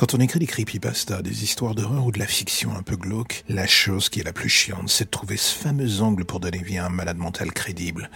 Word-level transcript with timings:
Quand 0.00 0.14
on 0.14 0.18
écrit 0.20 0.38
des 0.38 0.46
creepypastas, 0.46 1.20
des 1.20 1.44
histoires 1.44 1.74
d'horreur 1.74 2.06
ou 2.06 2.10
de 2.10 2.18
la 2.18 2.26
fiction 2.26 2.74
un 2.74 2.82
peu 2.82 2.96
glauque, 2.96 3.44
la 3.50 3.66
chose 3.66 4.08
qui 4.08 4.20
est 4.20 4.24
la 4.24 4.32
plus 4.32 4.48
chiante, 4.48 4.88
c'est 4.88 5.04
de 5.04 5.10
trouver 5.10 5.36
ce 5.36 5.54
fameux 5.54 6.00
angle 6.00 6.24
pour 6.24 6.40
donner 6.40 6.62
vie 6.62 6.78
à 6.78 6.86
un 6.86 6.88
malade 6.88 7.18
mental 7.18 7.52
crédible 7.52 8.08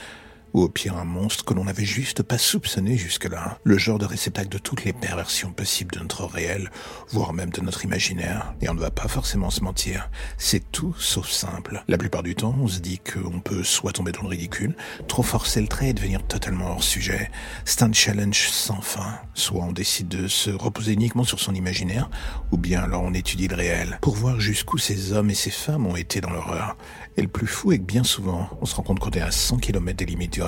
ou 0.55 0.63
au 0.63 0.69
pire 0.69 0.97
un 0.97 1.05
monstre 1.05 1.45
que 1.45 1.53
l'on 1.53 1.65
n'avait 1.65 1.85
juste 1.85 2.23
pas 2.23 2.39
soupçonné 2.39 2.97
jusque-là, 2.97 3.59
le 3.65 3.77
genre 3.77 3.99
de 3.99 4.07
réceptacle 4.07 4.49
de 4.49 4.59
toutes 4.59 4.85
les 4.85 4.93
perversions 4.93 5.53
possibles 5.53 5.95
de 5.97 6.01
notre 6.01 6.25
réel, 6.25 6.71
voire 7.11 7.33
même 7.33 7.51
de 7.51 7.61
notre 7.61 7.85
imaginaire. 7.85 8.55
Et 8.63 8.69
on 8.69 8.75
ne 8.75 8.81
va 8.81 8.93
pas 8.93 9.09
forcément 9.09 9.51
se 9.51 9.63
mentir, 9.63 10.09
c'est 10.39 10.71
tout 10.71 10.95
sauf 10.99 11.29
simple. 11.29 11.83
La 11.89 11.99
plupart 11.99 12.23
du 12.23 12.37
temps, 12.37 12.55
on 12.61 12.69
se 12.69 12.79
dit 12.79 13.01
qu'on 13.01 13.41
peut 13.41 13.65
soit 13.65 13.93
tomber 13.93 14.13
dans 14.13 14.23
le 14.23 14.29
ridicule, 14.29 14.77
trop 15.09 15.25
forcer 15.25 15.61
le 15.61 15.67
trait 15.67 15.91
et 15.91 15.93
devenir 15.93 16.25
totalement 16.25 16.71
hors 16.71 16.85
sujet. 16.85 17.31
C'est 17.65 17.83
un 17.83 17.93
challenge 17.93 18.49
sans 18.51 18.81
fin. 18.81 19.19
Soit 19.35 19.65
on 19.65 19.73
décide 19.73 20.09
de 20.09 20.29
se 20.29 20.51
reposer 20.51 20.93
uniquement 20.93 21.25
sur 21.25 21.41
son 21.41 21.55
imaginaire, 21.55 22.09
ou 22.53 22.59
bien 22.59 22.83
alors 22.83 23.03
on 23.03 23.13
étudie 23.13 23.49
le 23.49 23.57
réel, 23.57 23.99
pour 24.01 24.15
voir 24.15 24.39
jusqu'où 24.39 24.79
ces 24.79 25.13
hommes 25.13 25.31
et 25.31 25.35
ces 25.35 25.51
femmes 25.51 25.87
ont 25.87 25.97
été 25.97 26.21
dans 26.21 26.31
l'horreur. 26.31 26.77
Et 27.17 27.23
le 27.23 27.29
plus 27.29 27.47
fou 27.47 27.73
est 27.73 27.79
que 27.79 27.85
bien 27.85 28.05
souvent, 28.05 28.49
on 28.61 28.67
se 28.67 28.75
rend 28.75 28.83
compte 28.83 28.99
qu'on 29.01 29.11
est 29.11 29.21
à 29.21 29.31
100 29.31 29.59
km 29.59 29.97
des 29.97 30.05
limites 30.05 30.33
du 30.33 30.43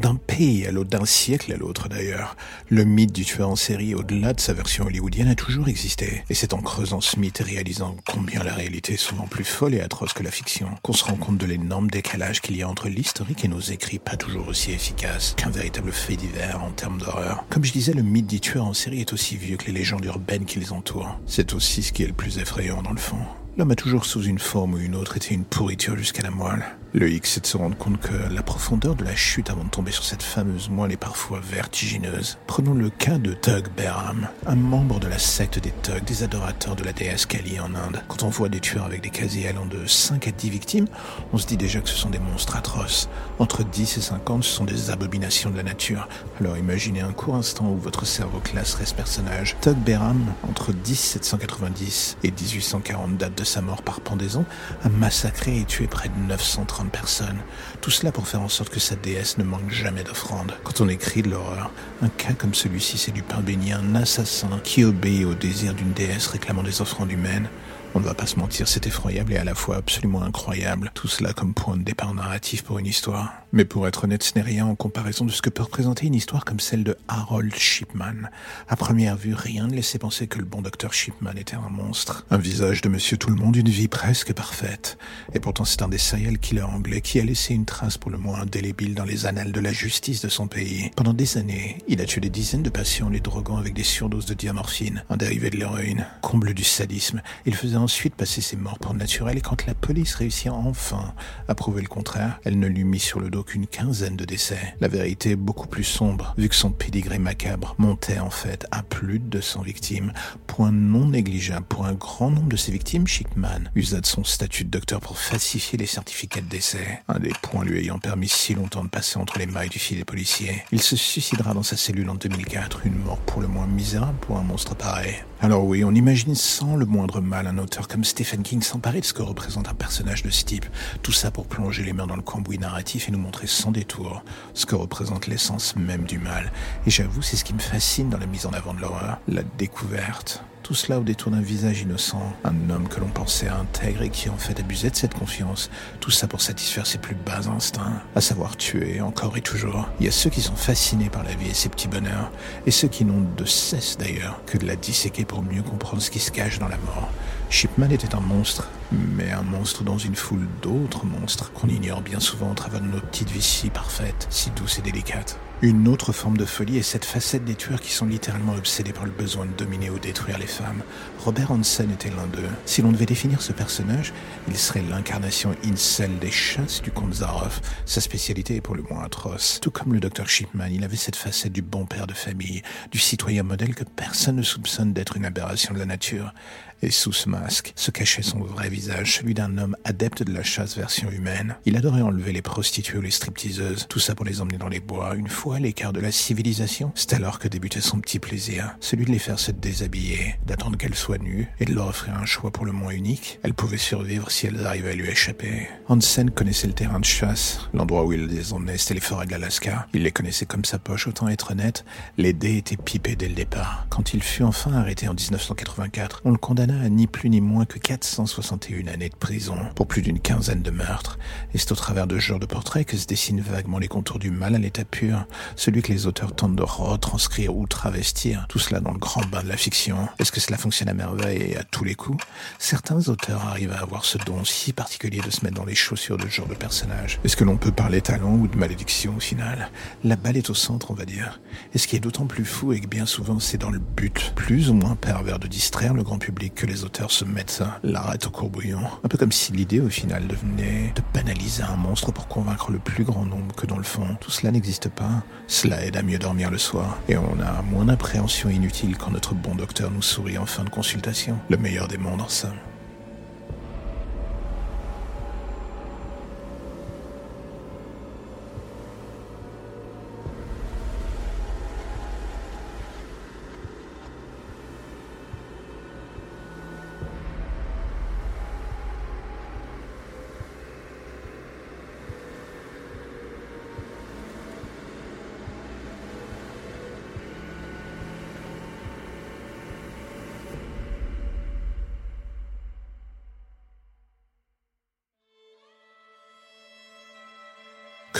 D'un 0.00 0.16
pays 0.16 0.66
à 0.66 0.72
l'autre, 0.72 0.90
d'un 0.90 1.06
siècle 1.06 1.50
à 1.52 1.56
l'autre 1.56 1.88
d'ailleurs, 1.88 2.36
le 2.68 2.84
mythe 2.84 3.12
du 3.12 3.24
tueur 3.24 3.48
en 3.48 3.56
série, 3.56 3.94
au-delà 3.94 4.34
de 4.34 4.40
sa 4.40 4.52
version 4.52 4.84
hollywoodienne, 4.84 5.28
a 5.28 5.34
toujours 5.34 5.68
existé. 5.68 6.22
Et 6.28 6.34
c'est 6.34 6.52
en 6.52 6.60
creusant 6.60 7.00
ce 7.00 7.18
mythe 7.18 7.40
et 7.40 7.44
réalisant 7.44 7.96
combien 8.06 8.42
la 8.42 8.52
réalité 8.52 8.94
est 8.94 8.98
souvent 8.98 9.26
plus 9.26 9.44
folle 9.44 9.74
et 9.74 9.80
atroce 9.80 10.12
que 10.12 10.22
la 10.22 10.30
fiction, 10.30 10.68
qu'on 10.82 10.92
se 10.92 11.04
rend 11.04 11.16
compte 11.16 11.38
de 11.38 11.46
l'énorme 11.46 11.88
décalage 11.88 12.42
qu'il 12.42 12.58
y 12.58 12.62
a 12.62 12.68
entre 12.68 12.88
l'historique 12.88 13.44
et 13.46 13.48
nos 13.48 13.60
écrits 13.60 13.98
pas 13.98 14.16
toujours 14.16 14.48
aussi 14.48 14.72
efficaces 14.72 15.34
qu'un 15.34 15.50
véritable 15.50 15.92
fait 15.92 16.16
divers 16.16 16.62
en 16.62 16.72
termes 16.72 16.98
d'horreur. 16.98 17.44
Comme 17.48 17.64
je 17.64 17.72
disais, 17.72 17.94
le 17.94 18.02
mythe 18.02 18.26
du 18.26 18.40
tueur 18.40 18.66
en 18.66 18.74
série 18.74 19.00
est 19.00 19.14
aussi 19.14 19.36
vieux 19.36 19.56
que 19.56 19.66
les 19.66 19.72
légendes 19.72 20.04
urbaines 20.04 20.44
qui 20.44 20.60
les 20.60 20.72
entourent. 20.72 21.18
C'est 21.26 21.54
aussi 21.54 21.82
ce 21.82 21.92
qui 21.92 22.02
est 22.02 22.08
le 22.08 22.12
plus 22.12 22.38
effrayant 22.38 22.82
dans 22.82 22.92
le 22.92 22.98
fond. 22.98 23.18
L'homme 23.56 23.70
a 23.70 23.76
toujours 23.76 24.04
sous 24.04 24.22
une 24.22 24.38
forme 24.38 24.74
ou 24.74 24.78
une 24.78 24.94
autre 24.94 25.16
été 25.16 25.32
une 25.32 25.44
pourriture 25.44 25.96
jusqu'à 25.96 26.22
la 26.22 26.30
moelle. 26.30 26.62
Le 26.98 27.10
hic, 27.10 27.26
c'est 27.26 27.42
de 27.42 27.46
se 27.46 27.58
rendre 27.58 27.76
compte 27.76 28.00
que 28.00 28.14
la 28.32 28.42
profondeur 28.42 28.94
de 28.94 29.04
la 29.04 29.14
chute 29.14 29.50
avant 29.50 29.64
de 29.64 29.68
tomber 29.68 29.92
sur 29.92 30.02
cette 30.02 30.22
fameuse 30.22 30.70
moelle 30.70 30.92
est 30.92 30.96
parfois 30.96 31.40
vertigineuse. 31.42 32.38
Prenons 32.46 32.72
le 32.72 32.88
cas 32.88 33.18
de 33.18 33.34
Tug 33.34 33.66
Behram, 33.76 34.28
un 34.46 34.54
membre 34.54 34.98
de 34.98 35.06
la 35.06 35.18
secte 35.18 35.58
des 35.58 35.72
Tug, 35.82 36.02
des 36.04 36.22
adorateurs 36.22 36.74
de 36.74 36.82
la 36.82 36.94
déesse 36.94 37.26
Kali 37.26 37.60
en 37.60 37.74
Inde. 37.74 38.02
Quand 38.08 38.22
on 38.22 38.30
voit 38.30 38.48
des 38.48 38.60
tueurs 38.60 38.86
avec 38.86 39.02
des 39.02 39.10
casiers 39.10 39.46
allant 39.46 39.66
de 39.66 39.86
5 39.86 40.26
à 40.26 40.30
10 40.30 40.48
victimes, 40.48 40.86
on 41.34 41.36
se 41.36 41.46
dit 41.46 41.58
déjà 41.58 41.82
que 41.82 41.90
ce 41.90 41.96
sont 41.96 42.08
des 42.08 42.18
monstres 42.18 42.56
atroces. 42.56 43.10
Entre 43.38 43.62
10 43.62 43.98
et 43.98 44.00
50, 44.00 44.42
ce 44.42 44.50
sont 44.50 44.64
des 44.64 44.88
abominations 44.88 45.50
de 45.50 45.58
la 45.58 45.64
nature. 45.64 46.08
Alors 46.40 46.56
imaginez 46.56 47.02
un 47.02 47.12
court 47.12 47.34
instant 47.34 47.68
où 47.68 47.76
votre 47.76 48.06
cerveau 48.06 48.40
classerait 48.40 48.86
ce 48.86 48.94
personnage. 48.94 49.54
Tug 49.60 49.76
Behram, 49.76 50.32
entre 50.48 50.72
1790 50.72 52.16
et 52.24 52.30
1840, 52.30 53.18
date 53.18 53.36
de 53.36 53.44
sa 53.44 53.60
mort 53.60 53.82
par 53.82 54.00
pendaison, 54.00 54.46
a 54.82 54.88
massacré 54.88 55.58
et 55.58 55.66
tué 55.66 55.88
près 55.88 56.08
de 56.08 56.18
930 56.26 56.85
personnes. 56.90 57.38
Tout 57.80 57.90
cela 57.90 58.12
pour 58.12 58.28
faire 58.28 58.40
en 58.40 58.48
sorte 58.48 58.70
que 58.70 58.80
sa 58.80 58.96
déesse 58.96 59.38
ne 59.38 59.44
manque 59.44 59.70
jamais 59.70 60.04
d'offrandes. 60.04 60.52
Quand 60.64 60.80
on 60.80 60.88
écrit 60.88 61.22
de 61.22 61.30
l'horreur, 61.30 61.70
un 62.02 62.08
cas 62.08 62.32
comme 62.32 62.54
celui-ci, 62.54 62.98
c'est 62.98 63.12
du 63.12 63.22
pain 63.22 63.40
béni, 63.40 63.72
un 63.72 63.94
assassin 63.94 64.60
qui 64.64 64.84
obéit 64.84 65.24
au 65.24 65.34
désir 65.34 65.74
d'une 65.74 65.92
déesse 65.92 66.26
réclamant 66.26 66.62
des 66.62 66.80
offrandes 66.80 67.12
humaines. 67.12 67.48
On 67.94 68.00
ne 68.00 68.04
va 68.04 68.14
pas 68.14 68.26
se 68.26 68.38
mentir, 68.38 68.68
c'est 68.68 68.86
effroyable 68.86 69.32
et 69.32 69.38
à 69.38 69.44
la 69.44 69.54
fois 69.54 69.76
absolument 69.76 70.22
incroyable. 70.22 70.90
Tout 70.92 71.08
cela 71.08 71.32
comme 71.32 71.54
point 71.54 71.76
de 71.76 71.82
départ 71.82 72.12
narratif 72.12 72.62
pour 72.62 72.78
une 72.78 72.86
histoire. 72.86 73.32
Mais 73.56 73.64
pour 73.64 73.88
être 73.88 74.04
honnête, 74.04 74.22
ce 74.22 74.34
n'est 74.34 74.42
rien 74.42 74.66
en 74.66 74.74
comparaison 74.74 75.24
de 75.24 75.30
ce 75.30 75.40
que 75.40 75.48
peut 75.48 75.62
représenter 75.62 76.06
une 76.06 76.14
histoire 76.14 76.44
comme 76.44 76.60
celle 76.60 76.84
de 76.84 76.94
Harold 77.08 77.54
Shipman. 77.54 78.28
À 78.68 78.76
première 78.76 79.16
vue, 79.16 79.32
rien 79.32 79.66
ne 79.66 79.74
laissait 79.74 79.98
penser 79.98 80.26
que 80.26 80.38
le 80.38 80.44
bon 80.44 80.60
docteur 80.60 80.92
Shipman 80.92 81.32
était 81.38 81.56
un 81.56 81.70
monstre. 81.70 82.26
Un 82.30 82.36
visage 82.36 82.82
de 82.82 82.90
monsieur 82.90 83.16
tout 83.16 83.30
le 83.30 83.36
monde, 83.36 83.56
une 83.56 83.70
vie 83.70 83.88
presque 83.88 84.34
parfaite. 84.34 84.98
Et 85.32 85.40
pourtant, 85.40 85.64
c'est 85.64 85.80
un 85.80 85.88
des 85.88 85.96
serial 85.96 86.38
killers 86.38 86.64
anglais 86.64 87.00
qui 87.00 87.18
a 87.18 87.24
laissé 87.24 87.54
une 87.54 87.64
trace 87.64 87.96
pour 87.96 88.10
le 88.10 88.18
moins 88.18 88.42
indélébile 88.42 88.94
dans 88.94 89.06
les 89.06 89.24
annales 89.24 89.52
de 89.52 89.60
la 89.60 89.72
justice 89.72 90.20
de 90.20 90.28
son 90.28 90.48
pays. 90.48 90.90
Pendant 90.94 91.14
des 91.14 91.38
années, 91.38 91.78
il 91.88 92.02
a 92.02 92.04
tué 92.04 92.20
des 92.20 92.28
dizaines 92.28 92.62
de 92.62 92.68
patients 92.68 93.08
les 93.08 93.20
droguant 93.20 93.56
avec 93.56 93.72
des 93.72 93.84
surdoses 93.84 94.26
de 94.26 94.34
diamorphine, 94.34 95.02
un 95.08 95.16
dérivé 95.16 95.48
de 95.48 95.56
l'héroïne. 95.56 96.06
Comble 96.20 96.52
du 96.52 96.64
sadisme, 96.64 97.22
il 97.46 97.54
faisait 97.54 97.76
ensuite 97.76 98.16
passer 98.16 98.42
ses 98.42 98.56
morts 98.56 98.78
pour 98.78 98.92
naturel 98.92 99.38
et 99.38 99.40
quand 99.40 99.64
la 99.64 99.72
police 99.72 100.14
réussit 100.14 100.50
enfin 100.50 101.14
à 101.48 101.54
prouver 101.54 101.80
le 101.80 101.88
contraire, 101.88 102.38
elle 102.44 102.58
ne 102.58 102.66
lui 102.66 102.84
mit 102.84 103.00
sur 103.00 103.18
le 103.18 103.30
dos 103.30 103.45
qu'une 103.46 103.66
quinzaine 103.66 104.16
de 104.16 104.24
décès. 104.24 104.74
La 104.80 104.88
vérité 104.88 105.30
est 105.30 105.36
beaucoup 105.36 105.68
plus 105.68 105.84
sombre, 105.84 106.34
vu 106.36 106.48
que 106.48 106.54
son 106.54 106.70
pédigré 106.70 107.18
macabre 107.18 107.74
montait 107.78 108.18
en 108.18 108.30
fait 108.30 108.66
à 108.70 108.82
plus 108.82 109.18
de 109.18 109.24
200 109.24 109.62
victimes. 109.62 110.12
Point 110.46 110.72
non 110.72 111.06
négligeable 111.06 111.64
pour 111.66 111.86
un 111.86 111.94
grand 111.94 112.30
nombre 112.30 112.48
de 112.48 112.56
ces 112.56 112.72
victimes, 112.72 113.06
Shipman 113.06 113.70
usa 113.74 114.00
de 114.00 114.06
son 114.06 114.24
statut 114.24 114.64
de 114.64 114.70
docteur 114.70 115.00
pour 115.00 115.18
falsifier 115.18 115.78
les 115.78 115.86
certificats 115.86 116.40
de 116.40 116.48
décès, 116.48 117.02
un 117.08 117.18
des 117.18 117.32
points 117.42 117.64
lui 117.64 117.78
ayant 117.78 117.98
permis 117.98 118.28
si 118.28 118.54
longtemps 118.54 118.84
de 118.84 118.88
passer 118.88 119.18
entre 119.18 119.38
les 119.38 119.46
mailles 119.46 119.68
du 119.68 119.78
filet 119.78 120.04
policier. 120.04 120.64
Il 120.72 120.82
se 120.82 120.96
suicidera 120.96 121.54
dans 121.54 121.62
sa 121.62 121.76
cellule 121.76 122.10
en 122.10 122.14
2004, 122.14 122.86
une 122.86 122.98
mort 122.98 123.18
pour 123.18 123.40
le 123.40 123.48
moins 123.48 123.66
misérable 123.66 124.18
pour 124.20 124.38
un 124.38 124.42
monstre 124.42 124.74
pareil. 124.74 125.14
Alors 125.46 125.64
oui, 125.64 125.84
on 125.84 125.94
imagine 125.94 126.34
sans 126.34 126.74
le 126.74 126.86
moindre 126.86 127.20
mal 127.20 127.46
un 127.46 127.58
auteur 127.58 127.86
comme 127.86 128.02
Stephen 128.02 128.42
King 128.42 128.62
s'emparer 128.62 128.98
de 128.98 129.04
ce 129.04 129.12
que 129.12 129.22
représente 129.22 129.68
un 129.68 129.74
personnage 129.74 130.24
de 130.24 130.30
ce 130.30 130.44
type. 130.44 130.66
Tout 131.04 131.12
ça 131.12 131.30
pour 131.30 131.46
plonger 131.46 131.84
les 131.84 131.92
mains 131.92 132.08
dans 132.08 132.16
le 132.16 132.22
cambouis 132.22 132.58
narratif 132.58 133.08
et 133.08 133.12
nous 133.12 133.20
montrer 133.20 133.46
sans 133.46 133.70
détour 133.70 134.24
ce 134.54 134.66
que 134.66 134.74
représente 134.74 135.28
l'essence 135.28 135.76
même 135.76 136.02
du 136.02 136.18
mal. 136.18 136.50
Et 136.84 136.90
j'avoue, 136.90 137.22
c'est 137.22 137.36
ce 137.36 137.44
qui 137.44 137.54
me 137.54 137.60
fascine 137.60 138.10
dans 138.10 138.18
la 138.18 138.26
mise 138.26 138.44
en 138.44 138.50
avant 138.54 138.74
de 138.74 138.80
l'horreur, 138.80 139.20
la 139.28 139.44
découverte. 139.56 140.42
Tout 140.66 140.74
cela 140.74 140.98
au 140.98 141.04
détour 141.04 141.30
d'un 141.30 141.40
visage 141.40 141.82
innocent, 141.82 142.20
un 142.42 142.70
homme 142.70 142.88
que 142.88 142.98
l'on 142.98 143.06
pensait 143.06 143.46
intègre 143.46 144.02
et 144.02 144.10
qui 144.10 144.28
en 144.28 144.36
fait 144.36 144.58
abusait 144.58 144.90
de 144.90 144.96
cette 144.96 145.14
confiance. 145.14 145.70
Tout 146.00 146.10
ça 146.10 146.26
pour 146.26 146.40
satisfaire 146.40 146.88
ses 146.88 146.98
plus 146.98 147.14
bas 147.14 147.46
instincts, 147.46 148.02
à 148.16 148.20
savoir 148.20 148.56
tuer 148.56 149.00
encore 149.00 149.36
et 149.36 149.42
toujours. 149.42 149.88
Il 150.00 150.06
y 150.06 150.08
a 150.08 150.12
ceux 150.12 150.28
qui 150.28 150.40
sont 150.40 150.56
fascinés 150.56 151.08
par 151.08 151.22
la 151.22 151.36
vie 151.36 151.50
et 151.50 151.54
ses 151.54 151.68
petits 151.68 151.86
bonheurs, 151.86 152.32
et 152.66 152.72
ceux 152.72 152.88
qui 152.88 153.04
n'ont 153.04 153.24
de 153.36 153.44
cesse 153.44 153.96
d'ailleurs 153.96 154.40
que 154.44 154.58
de 154.58 154.66
la 154.66 154.74
disséquer 154.74 155.24
pour 155.24 155.44
mieux 155.44 155.62
comprendre 155.62 156.02
ce 156.02 156.10
qui 156.10 156.18
se 156.18 156.32
cache 156.32 156.58
dans 156.58 156.66
la 156.66 156.78
mort. 156.78 157.10
Shipman 157.48 157.92
était 157.92 158.16
un 158.16 158.20
monstre, 158.20 158.68
mais 158.90 159.30
un 159.30 159.42
monstre 159.42 159.84
dans 159.84 159.98
une 159.98 160.16
foule 160.16 160.48
d'autres 160.62 161.06
monstres 161.06 161.52
qu'on 161.52 161.68
ignore 161.68 162.00
bien 162.00 162.18
souvent 162.18 162.50
au 162.50 162.54
travers 162.54 162.80
de 162.80 162.88
nos 162.88 162.98
petites 162.98 163.30
vies 163.30 163.40
si 163.40 163.70
parfaites, 163.70 164.26
si 164.30 164.50
douces 164.50 164.80
et 164.80 164.82
délicates. 164.82 165.38
Une 165.62 165.88
autre 165.88 166.12
forme 166.12 166.36
de 166.36 166.44
folie 166.44 166.76
est 166.76 166.82
cette 166.82 167.06
facette 167.06 167.46
des 167.46 167.54
tueurs 167.54 167.80
qui 167.80 167.90
sont 167.90 168.04
littéralement 168.04 168.52
obsédés 168.52 168.92
par 168.92 169.06
le 169.06 169.10
besoin 169.10 169.46
de 169.46 169.52
dominer 169.52 169.88
ou 169.88 169.98
détruire 169.98 170.36
les 170.36 170.46
femmes. 170.46 170.82
Robert 171.20 171.50
Hansen 171.50 171.90
était 171.90 172.10
l'un 172.10 172.26
d'eux. 172.26 172.50
Si 172.66 172.82
l'on 172.82 172.92
devait 172.92 173.06
définir 173.06 173.40
ce 173.40 173.54
personnage, 173.54 174.12
il 174.48 174.56
serait 174.58 174.82
l'incarnation 174.82 175.54
incel 175.64 176.18
des 176.18 176.30
chasses 176.30 176.82
du 176.82 176.90
comte 176.90 177.14
Zaroff. 177.14 177.62
Sa 177.86 178.02
spécialité 178.02 178.56
est 178.56 178.60
pour 178.60 178.74
le 178.74 178.82
moins 178.82 179.04
atroce. 179.04 179.58
Tout 179.62 179.70
comme 179.70 179.94
le 179.94 180.00
docteur 180.00 180.28
Shipman, 180.28 180.68
il 180.70 180.84
avait 180.84 180.94
cette 180.94 181.16
facette 181.16 181.54
du 181.54 181.62
bon 181.62 181.86
père 181.86 182.06
de 182.06 182.12
famille, 182.12 182.60
du 182.92 182.98
citoyen 182.98 183.42
modèle 183.42 183.74
que 183.74 183.84
personne 183.84 184.36
ne 184.36 184.42
soupçonne 184.42 184.92
d'être 184.92 185.16
une 185.16 185.24
aberration 185.24 185.72
de 185.72 185.78
la 185.78 185.86
nature. 185.86 186.34
Et 186.82 186.90
sous 186.90 187.12
ce 187.12 187.28
masque 187.28 187.72
se 187.74 187.90
cachait 187.90 188.22
son 188.22 188.40
vrai 188.40 188.68
visage, 188.68 189.16
celui 189.16 189.34
d'un 189.34 189.56
homme 189.58 189.76
adepte 189.84 190.22
de 190.22 190.32
la 190.32 190.42
chasse 190.42 190.76
version 190.76 191.10
humaine. 191.10 191.56
Il 191.64 191.76
adorait 191.76 192.02
enlever 192.02 192.32
les 192.32 192.42
prostituées 192.42 192.98
ou 192.98 193.00
les 193.00 193.10
stripteaseuses, 193.10 193.86
tout 193.88 193.98
ça 193.98 194.14
pour 194.14 194.26
les 194.26 194.40
emmener 194.40 194.58
dans 194.58 194.68
les 194.68 194.80
bois, 194.80 195.14
une 195.14 195.28
fois 195.28 195.56
à 195.56 195.60
l'écart 195.60 195.92
de 195.92 196.00
la 196.00 196.12
civilisation. 196.12 196.92
C'est 196.94 197.14
alors 197.14 197.38
que 197.38 197.48
débutait 197.48 197.80
son 197.80 198.00
petit 198.00 198.18
plaisir, 198.18 198.76
celui 198.80 199.06
de 199.06 199.10
les 199.10 199.18
faire 199.18 199.38
se 199.38 199.52
déshabiller, 199.52 200.36
d'attendre 200.44 200.76
qu'elles 200.76 200.94
soient 200.94 201.18
nues 201.18 201.48
et 201.60 201.64
de 201.64 201.74
leur 201.74 201.88
offrir 201.88 202.14
un 202.14 202.26
choix 202.26 202.50
pour 202.50 202.66
le 202.66 202.72
moins 202.72 202.92
unique. 202.92 203.40
Elles 203.42 203.54
pouvaient 203.54 203.78
survivre 203.78 204.30
si 204.30 204.46
elles 204.46 204.66
arrivaient 204.66 204.90
à 204.90 204.94
lui 204.94 205.08
échapper. 205.08 205.68
Hansen 205.88 206.30
connaissait 206.30 206.66
le 206.66 206.74
terrain 206.74 207.00
de 207.00 207.04
chasse, 207.04 207.60
l'endroit 207.72 208.04
où 208.04 208.12
il 208.12 208.26
les 208.26 208.52
emmenait, 208.52 208.76
c'était 208.76 208.94
les 208.94 209.00
forêts 209.00 209.26
de 209.26 209.30
l'Alaska. 209.30 209.86
Il 209.94 210.02
les 210.02 210.12
connaissait 210.12 210.46
comme 210.46 210.64
sa 210.64 210.78
poche, 210.78 211.06
autant 211.06 211.28
être 211.28 211.52
honnête, 211.52 211.84
les 212.18 212.34
dés 212.34 212.58
étaient 212.58 212.76
pipés 212.76 213.16
dès 213.16 213.28
le 213.28 213.34
départ. 213.34 213.86
Quand 213.88 214.12
il 214.12 214.22
fut 214.22 214.42
enfin 214.42 214.72
arrêté 214.74 215.08
en 215.08 215.14
1984, 215.14 216.22
on 216.24 216.32
le 216.32 216.38
condamna 216.38 216.65
à 216.70 216.88
ni 216.88 217.06
plus 217.06 217.30
ni 217.30 217.40
moins 217.40 217.64
que 217.64 217.78
461 217.78 218.86
années 218.86 219.08
de 219.08 219.16
prison 219.16 219.56
pour 219.74 219.86
plus 219.86 220.02
d'une 220.02 220.20
quinzaine 220.20 220.62
de 220.62 220.70
meurtres. 220.70 221.18
Et 221.54 221.58
c'est 221.58 221.72
au 221.72 221.74
travers 221.74 222.06
de 222.06 222.18
ce 222.18 222.24
genre 222.24 222.40
de 222.40 222.46
portrait 222.46 222.84
que 222.84 222.96
se 222.96 223.06
dessinent 223.06 223.40
vaguement 223.40 223.78
les 223.78 223.88
contours 223.88 224.18
du 224.18 224.30
mal 224.30 224.54
à 224.54 224.58
l'état 224.58 224.84
pur, 224.84 225.26
celui 225.54 225.82
que 225.82 225.92
les 225.92 226.06
auteurs 226.06 226.34
tentent 226.34 226.56
de 226.56 226.62
retranscrire 226.62 227.56
ou 227.56 227.66
travestir, 227.66 228.46
tout 228.48 228.58
cela 228.58 228.80
dans 228.80 228.92
le 228.92 228.98
grand 228.98 229.24
bain 229.26 229.42
de 229.42 229.48
la 229.48 229.56
fiction. 229.56 230.08
Est-ce 230.18 230.32
que 230.32 230.40
cela 230.40 230.56
fonctionne 230.56 230.88
à 230.88 230.94
merveille 230.94 231.42
et 231.42 231.56
à 231.56 231.64
tous 231.64 231.84
les 231.84 231.94
coups? 231.94 232.24
Certains 232.58 233.08
auteurs 233.08 233.46
arrivent 233.46 233.72
à 233.72 233.80
avoir 233.80 234.04
ce 234.04 234.18
don 234.18 234.44
si 234.44 234.72
particulier 234.72 235.20
de 235.20 235.30
se 235.30 235.44
mettre 235.44 235.56
dans 235.56 235.64
les 235.64 235.74
chaussures 235.74 236.16
de 236.16 236.24
ce 236.24 236.30
genre 236.30 236.48
de 236.48 236.54
personnage. 236.54 237.20
Est-ce 237.24 237.36
que 237.36 237.44
l'on 237.44 237.56
peut 237.56 237.72
parler 237.72 238.00
talent 238.00 238.34
ou 238.34 238.48
de 238.48 238.56
malédiction 238.56 239.14
au 239.16 239.20
final? 239.20 239.70
La 240.04 240.16
balle 240.16 240.36
est 240.36 240.50
au 240.50 240.54
centre, 240.54 240.90
on 240.90 240.94
va 240.94 241.04
dire. 241.04 241.40
Et 241.74 241.78
ce 241.78 241.86
qui 241.86 241.96
est 241.96 242.00
d'autant 242.00 242.26
plus 242.26 242.44
fou 242.44 242.72
est 242.72 242.80
que 242.80 242.88
bien 242.88 243.06
souvent 243.06 243.38
c'est 243.40 243.58
dans 243.58 243.70
le 243.70 243.78
but, 243.78 244.32
plus 244.34 244.70
ou 244.70 244.74
moins 244.74 244.96
pervers, 244.96 245.38
de 245.38 245.46
distraire 245.46 245.94
le 245.94 246.02
grand 246.02 246.18
public 246.18 246.55
que 246.56 246.66
les 246.66 246.84
auteurs 246.84 247.12
se 247.12 247.24
mettent 247.24 247.62
l'arrête 247.84 248.26
au 248.26 248.30
courbouillon. 248.30 248.80
Un 249.04 249.08
peu 249.08 249.18
comme 249.18 249.30
si 249.30 249.52
l'idée 249.52 249.80
au 249.80 249.88
final 249.88 250.26
devenait 250.26 250.92
de 250.96 251.02
banaliser 251.14 251.62
un 251.62 251.76
monstre 251.76 252.10
pour 252.10 252.26
convaincre 252.26 252.72
le 252.72 252.78
plus 252.78 253.04
grand 253.04 253.24
nombre 253.24 253.54
que 253.54 253.66
dans 253.66 253.76
le 253.76 253.84
fond, 253.84 254.16
tout 254.20 254.30
cela 254.30 254.50
n'existe 254.50 254.88
pas. 254.88 255.22
Cela 255.46 255.84
aide 255.84 255.96
à 255.96 256.02
mieux 256.02 256.18
dormir 256.18 256.50
le 256.50 256.58
soir. 256.58 256.98
Et 257.08 257.16
on 257.16 257.38
a 257.40 257.62
moins 257.62 257.84
d'appréhension 257.84 258.48
inutile 258.48 258.96
quand 258.96 259.12
notre 259.12 259.34
bon 259.34 259.54
docteur 259.54 259.90
nous 259.90 260.02
sourit 260.02 260.38
en 260.38 260.46
fin 260.46 260.64
de 260.64 260.70
consultation. 260.70 261.38
Le 261.50 261.58
meilleur 261.58 261.86
des 261.86 261.98
mondes 261.98 262.22
en 262.22 262.28
somme. 262.28 262.56